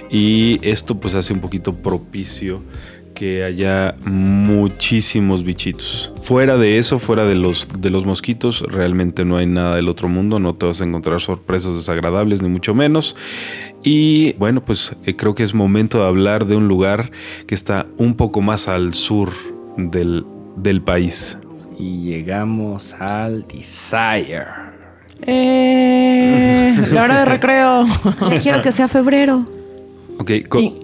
[0.09, 2.61] Y esto pues hace un poquito propicio
[3.17, 6.13] que haya muchísimos bichitos.
[6.21, 10.07] Fuera de eso, fuera de los, de los mosquitos, realmente no hay nada del otro
[10.07, 10.37] mundo.
[10.37, 13.15] No te vas a encontrar sorpresas desagradables, ni mucho menos.
[13.83, 17.09] Y bueno, pues eh, creo que es momento de hablar de un lugar
[17.47, 19.31] que está un poco más al sur
[19.77, 20.25] del,
[20.57, 21.37] del país.
[21.79, 24.45] Y llegamos al Desire.
[25.21, 27.85] Eh, la hora de recreo.
[28.41, 29.45] quiero que sea febrero.
[30.19, 30.75] Ok, Y-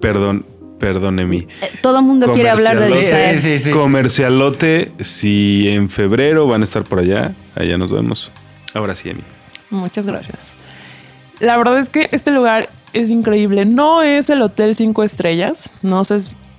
[0.00, 0.46] perdón,
[0.78, 1.38] perdón, Emi.
[1.38, 1.46] Eh,
[1.82, 2.88] Todo el mundo quiere hablar de.
[2.88, 3.38] Desire.
[3.38, 3.70] sí, sí.
[3.70, 8.32] Comercialote, si en febrero van a estar por allá, allá nos vemos.
[8.74, 9.22] Ahora sí, Emi.
[9.70, 10.52] Muchas gracias.
[11.40, 13.66] La verdad es que este lugar es increíble.
[13.66, 15.70] No es el hotel cinco estrellas.
[15.82, 16.18] No sé,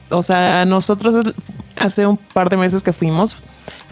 [0.09, 1.33] o sea, nosotros es-
[1.79, 3.37] hace un par de meses que fuimos.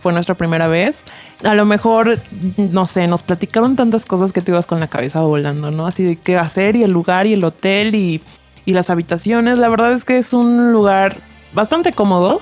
[0.02, 1.04] Fue nuestra primera vez.
[1.43, 2.19] A lo mejor,
[2.58, 5.88] no sé, nos platicaron tantas cosas que te ibas con la cabeza volando, ¿no?
[5.88, 8.21] Así de qué hacer y el lugar y el hotel y,
[8.65, 9.58] y las habitaciones.
[9.58, 11.17] La verdad es que es un lugar
[11.54, 12.39] bastante cómodo.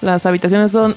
[0.00, 0.96] Las habitaciones son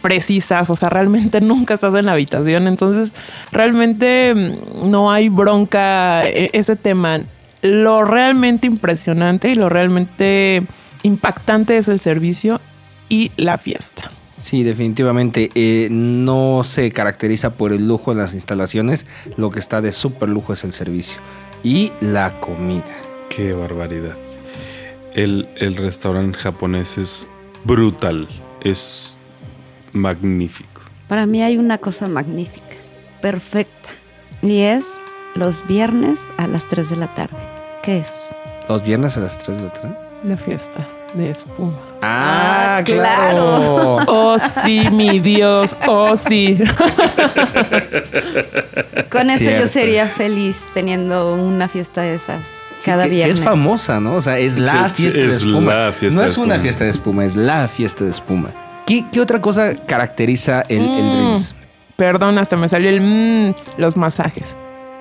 [0.00, 3.12] precisas, o sea, realmente nunca estás en la habitación, entonces
[3.52, 7.20] realmente mm, no hay bronca e- ese tema.
[7.62, 10.62] Lo realmente impresionante y lo realmente
[11.02, 12.60] impactante es el servicio
[13.08, 14.10] y la fiesta.
[14.38, 15.50] Sí, definitivamente.
[15.54, 19.06] eh, no se caracteriza por el lujo en las instalaciones.
[19.36, 21.20] Lo que está de súper lujo es el servicio.
[21.64, 22.94] Y la comida.
[23.28, 24.16] Qué barbaridad.
[25.14, 27.26] El, el restaurante japonés es
[27.64, 28.28] brutal.
[28.62, 29.16] Es
[29.92, 30.82] magnífico.
[31.08, 32.76] Para mí hay una cosa magnífica,
[33.22, 33.88] perfecta,
[34.42, 34.98] y es
[35.34, 37.38] los viernes a las 3 de la tarde.
[37.82, 38.28] ¿Qué es?
[38.68, 39.96] Los viernes a las 3 de la tarde.
[40.24, 41.78] La fiesta de espuma.
[42.00, 43.96] Ah, claro.
[44.06, 45.76] Oh, sí, mi Dios.
[45.86, 46.56] Oh, sí.
[49.10, 49.60] Con eso Cierto.
[49.64, 53.38] yo sería feliz teniendo una fiesta de esas Sí, cada que- que viernes.
[53.38, 54.14] es famosa, ¿no?
[54.16, 55.74] O sea, es la Es- fiesta de es espuma.
[55.74, 56.62] la fiesta no es una espuma.
[56.62, 58.50] fiesta de espuma, es la fiesta de espuma.
[58.86, 61.10] ¿Qué, qué otra cosa caracteriza el, el Mm.
[61.10, 61.54] Dreams?
[61.96, 64.56] Perdón, hasta me salió el mmm, los masajes.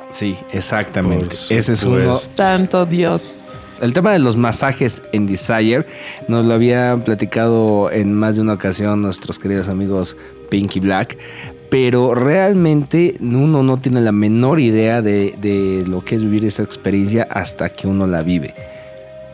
[0.10, 1.36] Sí, exactamente.
[1.50, 2.18] Por Ese es uno.
[2.18, 3.54] Santo Dios.
[3.82, 5.86] El tema de los masajes en Desire
[6.28, 10.18] nos lo habían platicado en más de una ocasión nuestros queridos amigos
[10.50, 11.16] Pinky Black,
[11.70, 16.64] pero realmente uno no tiene la menor idea de, de lo que es vivir esa
[16.64, 18.56] experiencia hasta que uno la vive.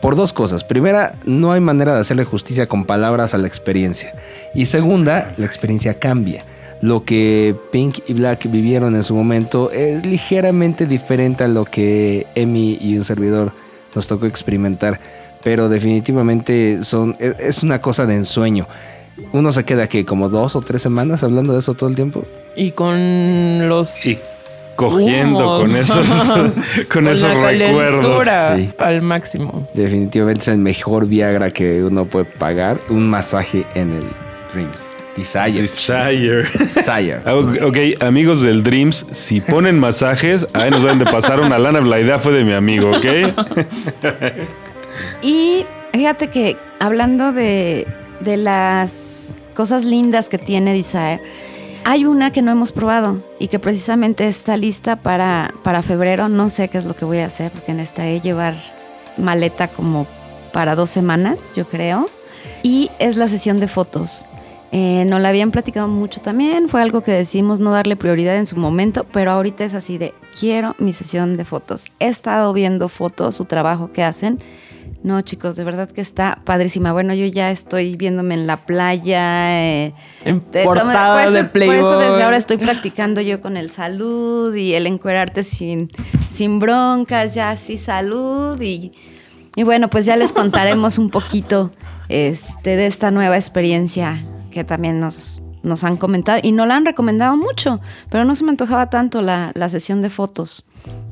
[0.02, 0.62] Por dos cosas.
[0.62, 4.14] Primera, no hay manera de hacerle justicia con palabras a la experiencia.
[4.54, 6.44] Y segunda, la experiencia cambia.
[6.82, 12.26] Lo que Pink y Black vivieron en su momento es ligeramente diferente a lo que
[12.34, 13.52] Emi y un servidor
[13.94, 15.00] nos tocó experimentar.
[15.42, 18.66] Pero definitivamente son, es- es una cosa de ensueño.
[19.32, 22.24] Uno se queda que como dos o tres semanas hablando de eso todo el tiempo.
[22.56, 24.04] Y con los.
[24.06, 24.16] Y
[24.76, 26.06] cogiendo con esos,
[26.92, 28.26] con esos la recuerdos.
[28.56, 28.70] sí.
[28.78, 29.68] Al máximo.
[29.74, 32.80] Definitivamente es el mejor Viagra que uno puede pagar.
[32.90, 34.04] Un masaje en el
[34.52, 34.93] Dreams.
[35.16, 35.60] Desire.
[35.60, 36.42] Desire.
[36.58, 37.20] Desire.
[37.26, 41.80] Ok, ok, amigos del Dreams, si ponen masajes, ahí nos deben de pasar una lana.
[41.80, 43.06] La idea fue de mi amigo, ¿ok?
[45.22, 47.86] Y fíjate que hablando de,
[48.20, 51.20] de las cosas lindas que tiene Desire,
[51.84, 56.28] hay una que no hemos probado y que precisamente está lista para, para febrero.
[56.28, 58.54] No sé qué es lo que voy a hacer porque necesitaré llevar
[59.18, 60.06] maleta como
[60.52, 62.08] para dos semanas, yo creo.
[62.62, 64.24] Y es la sesión de fotos.
[64.76, 68.44] Eh, nos la habían platicado mucho también, fue algo que decidimos no darle prioridad en
[68.46, 71.84] su momento, pero ahorita es así de, quiero mi sesión de fotos.
[72.00, 74.40] He estado viendo fotos, su trabajo que hacen.
[75.04, 76.92] No, chicos, de verdad que está padrísima.
[76.92, 79.62] Bueno, yo ya estoy viéndome en la playa.
[79.62, 81.76] eh, En portada por eso- de Playboy.
[81.78, 85.88] Por eso desde ahora estoy practicando yo con el salud y el encuerarte sin,
[86.28, 88.60] sin broncas, ya así salud.
[88.60, 88.90] Y,
[89.54, 91.70] y bueno, pues ya les contaremos un poquito
[92.08, 94.16] este, de esta nueva experiencia
[94.54, 98.44] que también nos, nos han comentado y no la han recomendado mucho, pero no se
[98.44, 100.64] me antojaba tanto la, la sesión de fotos.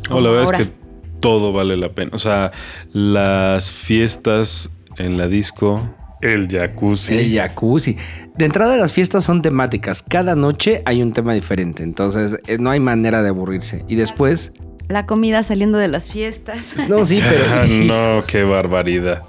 [0.08, 0.58] No, la verdad ahora.
[0.58, 0.72] es que
[1.20, 2.12] todo vale la pena.
[2.14, 2.52] O sea,
[2.92, 5.82] las fiestas en la disco,
[6.22, 7.14] el jacuzzi.
[7.14, 7.96] El jacuzzi.
[8.36, 10.02] De entrada las fiestas son temáticas.
[10.02, 11.82] Cada noche hay un tema diferente.
[11.82, 13.84] Entonces eh, no hay manera de aburrirse.
[13.88, 14.52] Y después...
[14.88, 16.74] La comida saliendo de las fiestas.
[16.88, 17.44] No, sí, pero...
[17.48, 17.66] Ah,
[18.20, 19.22] no, qué barbaridad.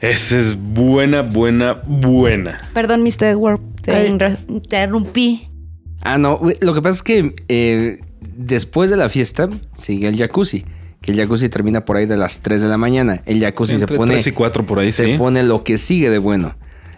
[0.00, 2.60] Esa es buena, buena, buena.
[2.74, 3.24] Perdón, Mr.
[3.24, 4.08] Edward, te
[4.48, 5.48] interrumpí.
[6.02, 6.40] Ah, no.
[6.60, 8.00] Lo que pasa es que eh,
[8.36, 10.64] después de la fiesta sigue el jacuzzi.
[11.00, 13.22] Que el jacuzzi termina por ahí de las 3 de la mañana.
[13.26, 14.12] El jacuzzi Entre se pone...
[14.14, 15.14] tres y cuatro por ahí, se sí.
[15.18, 16.54] pone lo que sigue de bueno.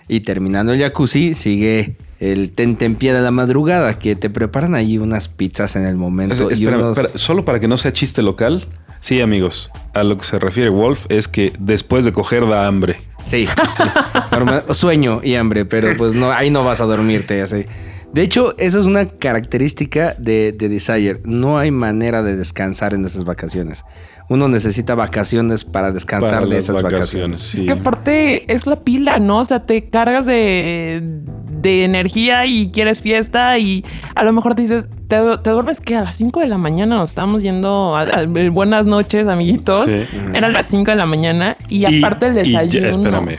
[0.09, 5.29] Y terminando el jacuzzi, sigue el tentempié de la madrugada, que te preparan ahí unas
[5.29, 6.49] pizzas en el momento.
[6.51, 8.67] y Espérame, unos- espera, solo para que no sea chiste local.
[9.01, 13.01] Sí, amigos, a lo que se refiere Wolf es que después de coger da hambre.
[13.25, 13.47] Sí,
[13.77, 13.83] sí.
[14.31, 17.67] Normal- sueño y hambre, pero pues no, ahí no vas a dormirte así.
[18.13, 21.21] De hecho, eso es una característica de, de Desire.
[21.25, 23.85] No hay manera de descansar en esas vacaciones.
[24.31, 27.41] Uno necesita vacaciones para descansar Para de esas vacaciones.
[27.41, 27.61] sí.
[27.61, 29.39] Es que aparte es la pila, ¿no?
[29.41, 31.03] O sea, te cargas de,
[31.51, 35.97] de energía y quieres fiesta y a lo mejor te dices, te, te duermes que
[35.97, 39.87] a las 5 de la mañana nos estábamos yendo a, a- buenas noches, amiguitos.
[39.87, 40.03] Sí.
[40.35, 42.89] Eran las 5 de la mañana y, Y- aparte el y ya- desayuno.
[42.89, 43.37] espérame.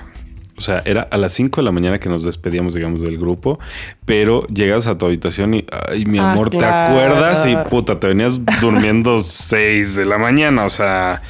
[0.60, 3.60] O sea, era a las 5 de la mañana que nos despedíamos, digamos, del grupo,
[4.04, 7.48] pero llegas a tu habitación y, ay, mi Ah, amor, ¿te acuerdas?
[7.48, 10.66] Y puta, te venías durmiendo 6 de la mañana.
[10.66, 11.22] O sea,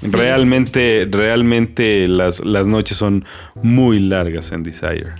[0.00, 3.24] realmente, realmente las, las noches son
[3.62, 5.12] muy largas en Desire.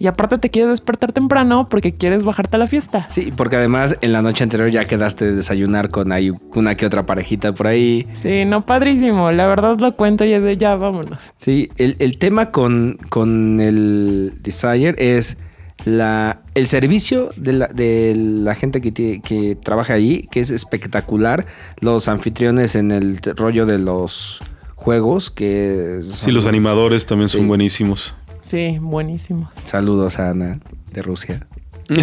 [0.00, 3.06] Y aparte te quieres despertar temprano porque quieres bajarte a la fiesta.
[3.08, 6.86] Sí, porque además en la noche anterior ya quedaste de desayunar con ahí una que
[6.86, 8.06] otra parejita por ahí.
[8.12, 9.32] Sí, no, padrísimo.
[9.32, 11.18] La verdad lo cuento y es de ya, vámonos.
[11.36, 15.38] Sí, el, el tema con, con el Desire es
[15.84, 21.44] la, el servicio de la, de la gente que, que trabaja ahí, que es espectacular.
[21.80, 24.40] Los anfitriones en el rollo de los
[24.76, 26.02] juegos, que...
[26.14, 27.46] Sí, los animadores también son Sí.
[27.48, 28.14] buenísimos.
[28.48, 29.52] Sí, buenísimos.
[29.64, 30.58] Saludos a Ana
[30.92, 31.46] de Rusia.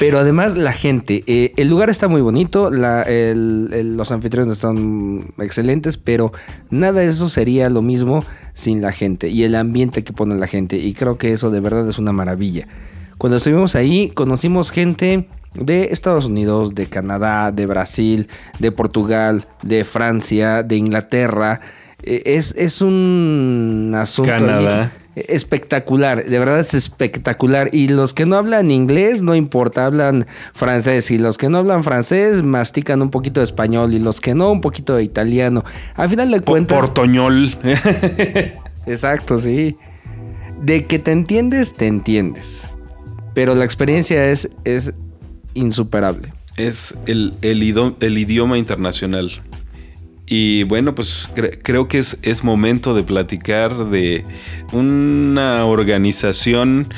[0.00, 4.54] Pero además la gente, eh, el lugar está muy bonito, la- el- el- los anfitriones
[4.54, 6.32] están excelentes, pero
[6.70, 10.48] nada de eso sería lo mismo sin la gente y el ambiente que pone la
[10.48, 10.76] gente.
[10.76, 12.66] Y creo que eso de verdad es una maravilla.
[13.16, 18.28] Cuando estuvimos ahí conocimos gente de Estados Unidos, de Canadá, de Brasil,
[18.58, 21.60] de Portugal, de Francia, de Inglaterra.
[22.06, 24.92] Eh, Es, es un asunto Canadá.
[25.16, 27.68] espectacular, de verdad es espectacular.
[27.72, 31.10] Y los que no hablan inglés, no importa, hablan francés.
[31.10, 33.92] Y los que no hablan francés, mastican un poquito de español.
[33.92, 35.64] Y los que no, un poquito de italiano.
[35.96, 36.78] Al final de cuentas.
[36.78, 37.58] Portoñol.
[38.86, 39.76] Exacto, sí.
[40.62, 42.66] De que te entiendes, te entiendes.
[43.34, 44.94] Pero la experiencia es, es
[45.54, 46.32] insuperable.
[46.56, 49.30] es el, el idioma internacional.
[50.26, 54.24] Y bueno, pues cre- creo que es, es momento de platicar de
[54.72, 56.88] una organización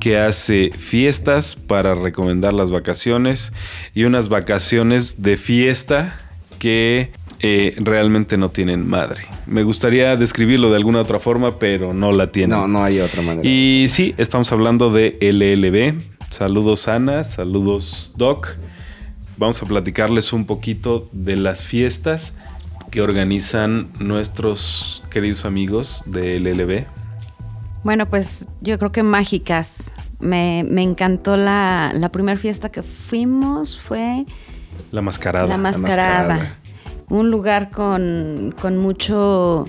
[0.00, 3.52] que hace fiestas para recomendar las vacaciones
[3.94, 6.20] y unas vacaciones de fiesta
[6.58, 7.10] que
[7.40, 9.22] eh, realmente no tienen madre.
[9.46, 12.58] Me gustaría describirlo de alguna otra forma, pero no la tienen.
[12.58, 13.46] No, no hay otra manera.
[13.48, 16.02] Y sí, estamos hablando de LLB.
[16.30, 18.56] Saludos Ana, saludos Doc.
[19.36, 22.36] Vamos a platicarles un poquito de las fiestas
[22.94, 26.84] que organizan nuestros queridos amigos de LLB.
[27.82, 29.90] Bueno, pues yo creo que mágicas.
[30.20, 34.24] Me, me encantó la, la primera fiesta que fuimos, fue
[34.92, 35.48] La mascarada.
[35.48, 36.36] La Mascarada.
[36.36, 36.58] Mascarada.
[37.08, 39.66] Un lugar con, con mucho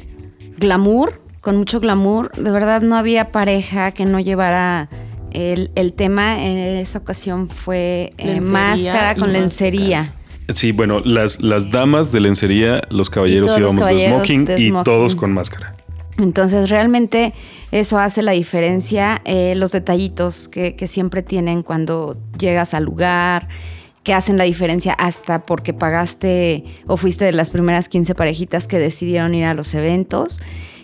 [0.59, 2.31] glamour, con mucho glamour.
[2.33, 4.87] De verdad no había pareja que no llevara
[5.31, 6.45] el, el tema.
[6.45, 10.13] En esa ocasión fue eh, Lencería máscara con máscara.
[10.53, 14.45] Sí, bueno, las, las damas de lencería, los caballeros todos los íbamos de caballeros smoking
[14.45, 15.75] de y todos con máscara.
[16.17, 17.33] Entonces realmente
[17.71, 23.47] eso hace la diferencia, eh, los detallitos que, que siempre tienen cuando llegas al lugar,
[24.03, 28.79] que hacen la diferencia hasta porque pagaste o fuiste de las primeras 15 parejitas que
[28.79, 30.41] decidieron ir a los eventos.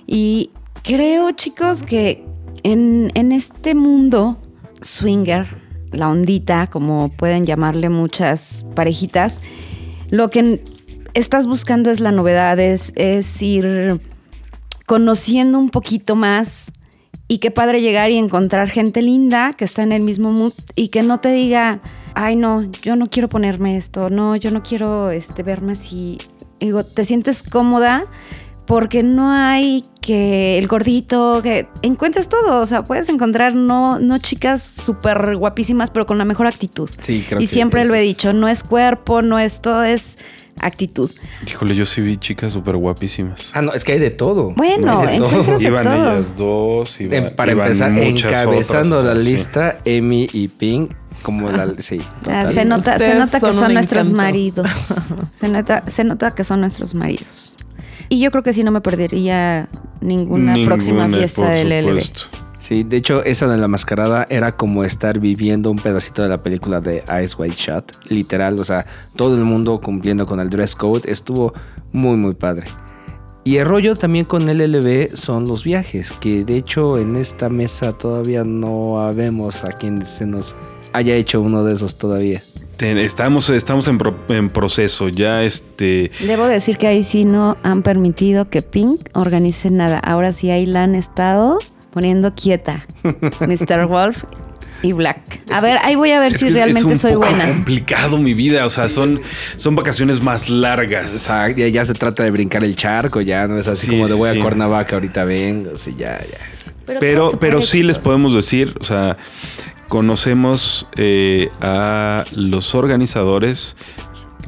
[0.08, 0.50] Y
[0.84, 2.26] creo chicos que
[2.64, 4.38] en, en este mundo
[4.82, 5.48] swinger,
[5.92, 9.42] la ondita, como pueden llamarle muchas parejitas,
[10.10, 10.64] lo que
[11.14, 14.02] estás buscando es la novedad, es, es ir
[14.86, 16.74] conociendo un poquito más
[17.28, 20.90] y qué padre llegar y encontrar gente linda que está en el mismo mood y
[20.90, 21.80] que no te diga,
[22.14, 26.18] ay no, yo no quiero ponerme esto, no, yo no quiero este, verme así.
[26.60, 28.06] Digo, te sientes cómoda
[28.72, 34.18] porque no hay que el gordito, que encuentres todo, o sea, puedes encontrar no, no
[34.18, 36.90] chicas súper guapísimas, pero con la mejor actitud.
[37.02, 39.84] Sí, creo y que siempre lo he es- dicho, no es cuerpo, no es todo,
[39.84, 40.18] es
[40.60, 41.12] actitud.
[41.46, 43.52] Híjole, yo sí vi chicas súper guapísimas.
[43.54, 44.54] Ah, no, es que hay de todo.
[44.56, 45.28] Bueno, Hay de todo.
[45.30, 46.12] encuentras de Iban todo.
[46.16, 47.02] ellas dos.
[47.02, 49.30] iba- Em, Para iban empezar, encabezando otras, la sí.
[49.32, 50.94] lista, Emi y Pink,
[51.24, 51.68] como la.
[51.80, 52.00] Sí.
[52.00, 52.54] Sea, total.
[52.54, 54.22] se nota, se nota que son nuestros encanto.
[54.22, 54.70] maridos.
[55.36, 57.56] Se nota, se nota que son nuestros maridos.
[58.12, 59.70] Y yo creo que sí no me perdería
[60.02, 62.24] ninguna, próxima fiesta por del supuesto.
[62.60, 66.44] Sí, de hecho, esa de la mascarada era como estar viviendo un pedacito de la
[66.44, 68.10] película de Ice White Shot.
[68.10, 68.86] Literal, o sea,
[69.16, 71.10] todo el mundo cumpliendo con el dress code.
[71.10, 71.54] Estuvo
[71.94, 72.66] muy, muy padre.
[73.46, 77.94] Y el rollo también con LLB son los viajes, que de hecho en esta mesa
[77.94, 80.54] todavía no habemos a quien se nos
[80.92, 82.44] haya hecho uno de esos todavía.
[82.82, 85.08] Ten- Estamos, estamos en, pro- en proceso.
[85.08, 86.10] Ya este.
[86.22, 90.00] Debo decir que ahí sí no han permitido que Pink organice nada.
[90.00, 91.60] Ahora sí ahí la han estado
[91.92, 92.88] poniendo quieta.
[93.04, 93.86] Mr.
[93.86, 94.24] Wolf
[94.82, 95.20] y Black.
[95.52, 97.50] A ver, ahí voy a ver si realmente es un soy poco buena.
[97.50, 98.66] complicado mi vida.
[98.66, 99.22] O sea, son,
[99.58, 101.12] son vacaciones más O largas.
[101.12, 104.08] sea, ya, ya se trata de brincar el charco, ya no es así Sí, como
[104.08, 104.40] de voy sí.
[104.40, 106.40] a Cuernavaca, ahorita vengo, sí, ya, ya.
[107.00, 109.18] Pero, pero puede, sí les podemos decir, o sea,
[109.92, 113.76] conocemos eh, a los organizadores,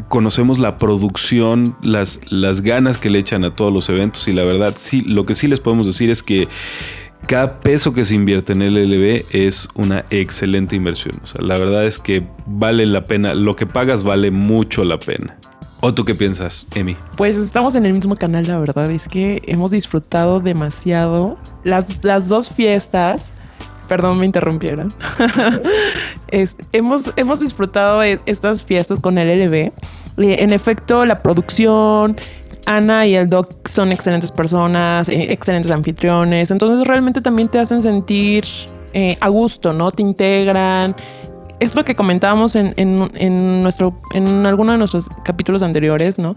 [0.08, 4.44] conocemos la producción, las, las ganas que le echan a todos los eventos y la
[4.44, 6.48] verdad, sí, lo que sí les podemos decir es que
[7.28, 11.16] cada peso que se invierte en el LB es una excelente inversión.
[11.22, 14.98] O sea, la verdad es que vale la pena, lo que pagas vale mucho la
[14.98, 15.38] pena.
[15.82, 16.96] ¿O tú qué piensas, Emi?
[17.18, 18.90] Pues estamos en el mismo canal, la verdad.
[18.90, 23.34] Es que hemos disfrutado demasiado las, las dos fiestas.
[23.94, 24.92] Perdón, me interrumpieron.
[26.72, 29.72] Hemos, hemos disfrutado e- estas fiestas con el LB.
[30.18, 32.18] En efecto, la producción,
[32.66, 36.50] Ana y el Doc son excelentes personas, eh, excelentes anfitriones.
[36.50, 38.46] Entonces realmente también te hacen sentir
[38.94, 39.92] eh, a gusto, ¿no?
[39.92, 40.96] Te integran.
[41.60, 46.36] es lo que comentábamos en, en, en, nuestro, en alguno de nuestros capítulos anteriores, ¿no?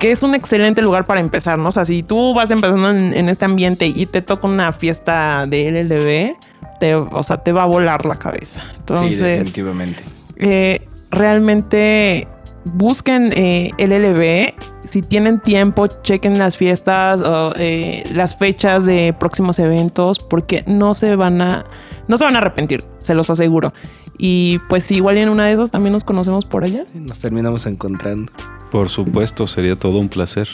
[0.00, 1.68] Que es un excelente lugar para empezar, ¿no?
[1.68, 5.46] O sea, si tú vas empezando en, en este ambiente y te toca una fiesta
[5.46, 6.36] de LLB,
[6.78, 8.62] te, o sea, te va a volar la cabeza.
[8.78, 10.02] Entonces, sí, definitivamente.
[10.36, 12.28] Eh, realmente
[12.64, 14.54] busquen eh, el LB.
[14.88, 20.94] Si tienen tiempo, chequen las fiestas o eh, las fechas de próximos eventos, porque no
[20.94, 21.64] se van a,
[22.08, 23.72] no se van a arrepentir, se los aseguro.
[24.18, 26.84] Y pues si igual en una de esas también nos conocemos por allá.
[26.94, 28.32] Nos terminamos encontrando.
[28.70, 30.48] Por supuesto, sería todo un placer.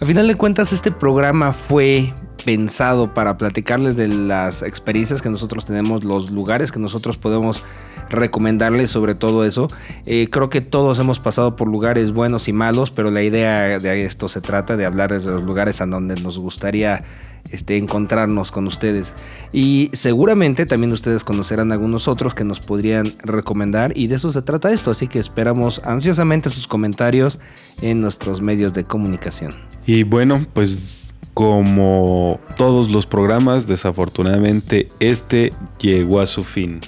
[0.00, 2.14] A final de cuentas, este programa fue
[2.46, 7.62] pensado para platicarles de las experiencias que nosotros tenemos, los lugares que nosotros podemos
[8.08, 9.68] recomendarles sobre todo eso.
[10.06, 14.04] Eh, creo que todos hemos pasado por lugares buenos y malos, pero la idea de
[14.06, 17.04] esto se trata de hablar de los lugares a donde nos gustaría
[17.50, 19.14] este, encontrarnos con ustedes.
[19.52, 24.42] Y seguramente también ustedes conocerán algunos otros que nos podrían recomendar y de eso se
[24.42, 24.90] trata esto.
[24.90, 27.38] Así que esperamos ansiosamente sus comentarios
[27.82, 29.52] en nuestros medios de comunicación.
[29.86, 36.80] Y bueno, pues como todos los programas, desafortunadamente este llegó a su fin.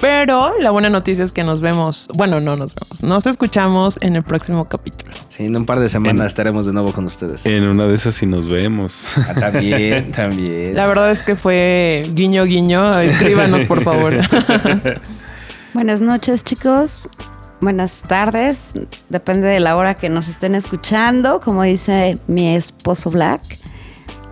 [0.00, 2.08] Pero la buena noticia es que nos vemos.
[2.14, 3.02] Bueno, no nos vemos.
[3.02, 5.12] Nos escuchamos en el próximo capítulo.
[5.28, 7.46] Sí, en un par de semanas estaremos de nuevo con ustedes.
[7.46, 9.04] En una de esas sí nos vemos.
[9.16, 10.74] Ah, también, también.
[10.74, 12.98] La verdad es que fue guiño, guiño.
[13.00, 14.14] Escríbanos, por favor.
[15.74, 17.08] Buenas noches, chicos.
[17.60, 18.74] Buenas tardes.
[19.08, 21.40] Depende de la hora que nos estén escuchando.
[21.40, 23.40] Como dice mi esposo Black,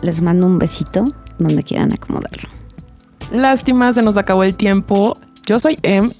[0.02, 1.04] les mando un besito
[1.38, 2.48] donde quieran acomodarlo.
[3.30, 5.16] Lástima, se nos acabó el tiempo.
[5.46, 6.10] Yo soy Em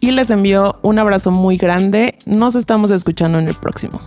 [0.00, 2.16] y les envío un abrazo muy grande.
[2.26, 4.00] Nos estamos escuchando en el próximo.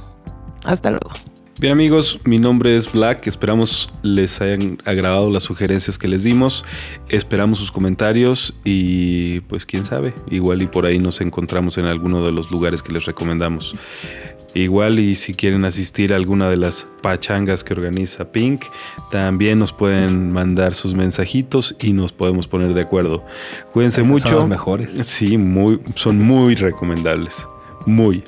[0.65, 1.11] Hasta luego.
[1.57, 6.65] Bien amigos, mi nombre es Black, esperamos les hayan agradado las sugerencias que les dimos,
[7.07, 12.25] esperamos sus comentarios y pues quién sabe, igual y por ahí nos encontramos en alguno
[12.25, 13.73] de los lugares que les recomendamos.
[14.55, 18.63] Igual y si quieren asistir a alguna de las pachangas que organiza Pink,
[19.11, 23.25] también nos pueden mandar sus mensajitos y nos podemos poner de acuerdo.
[23.73, 24.29] Cuídense mucho.
[24.29, 24.93] son los mejores.
[25.03, 27.45] Sí, muy, son muy recomendables.
[27.85, 28.23] Muy.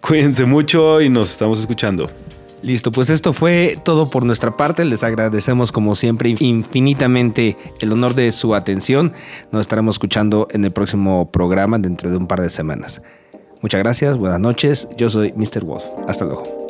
[0.00, 2.08] Cuídense mucho y nos estamos escuchando.
[2.62, 4.86] Listo, pues esto fue todo por nuestra parte.
[4.86, 9.12] Les agradecemos como siempre infinitamente el honor de su atención.
[9.52, 13.02] Nos estaremos escuchando en el próximo programa dentro de un par de semanas.
[13.66, 14.88] Muchas gracias, buenas noches.
[14.96, 15.64] Yo soy Mr.
[15.64, 15.82] Wolf.
[16.06, 16.65] Hasta luego.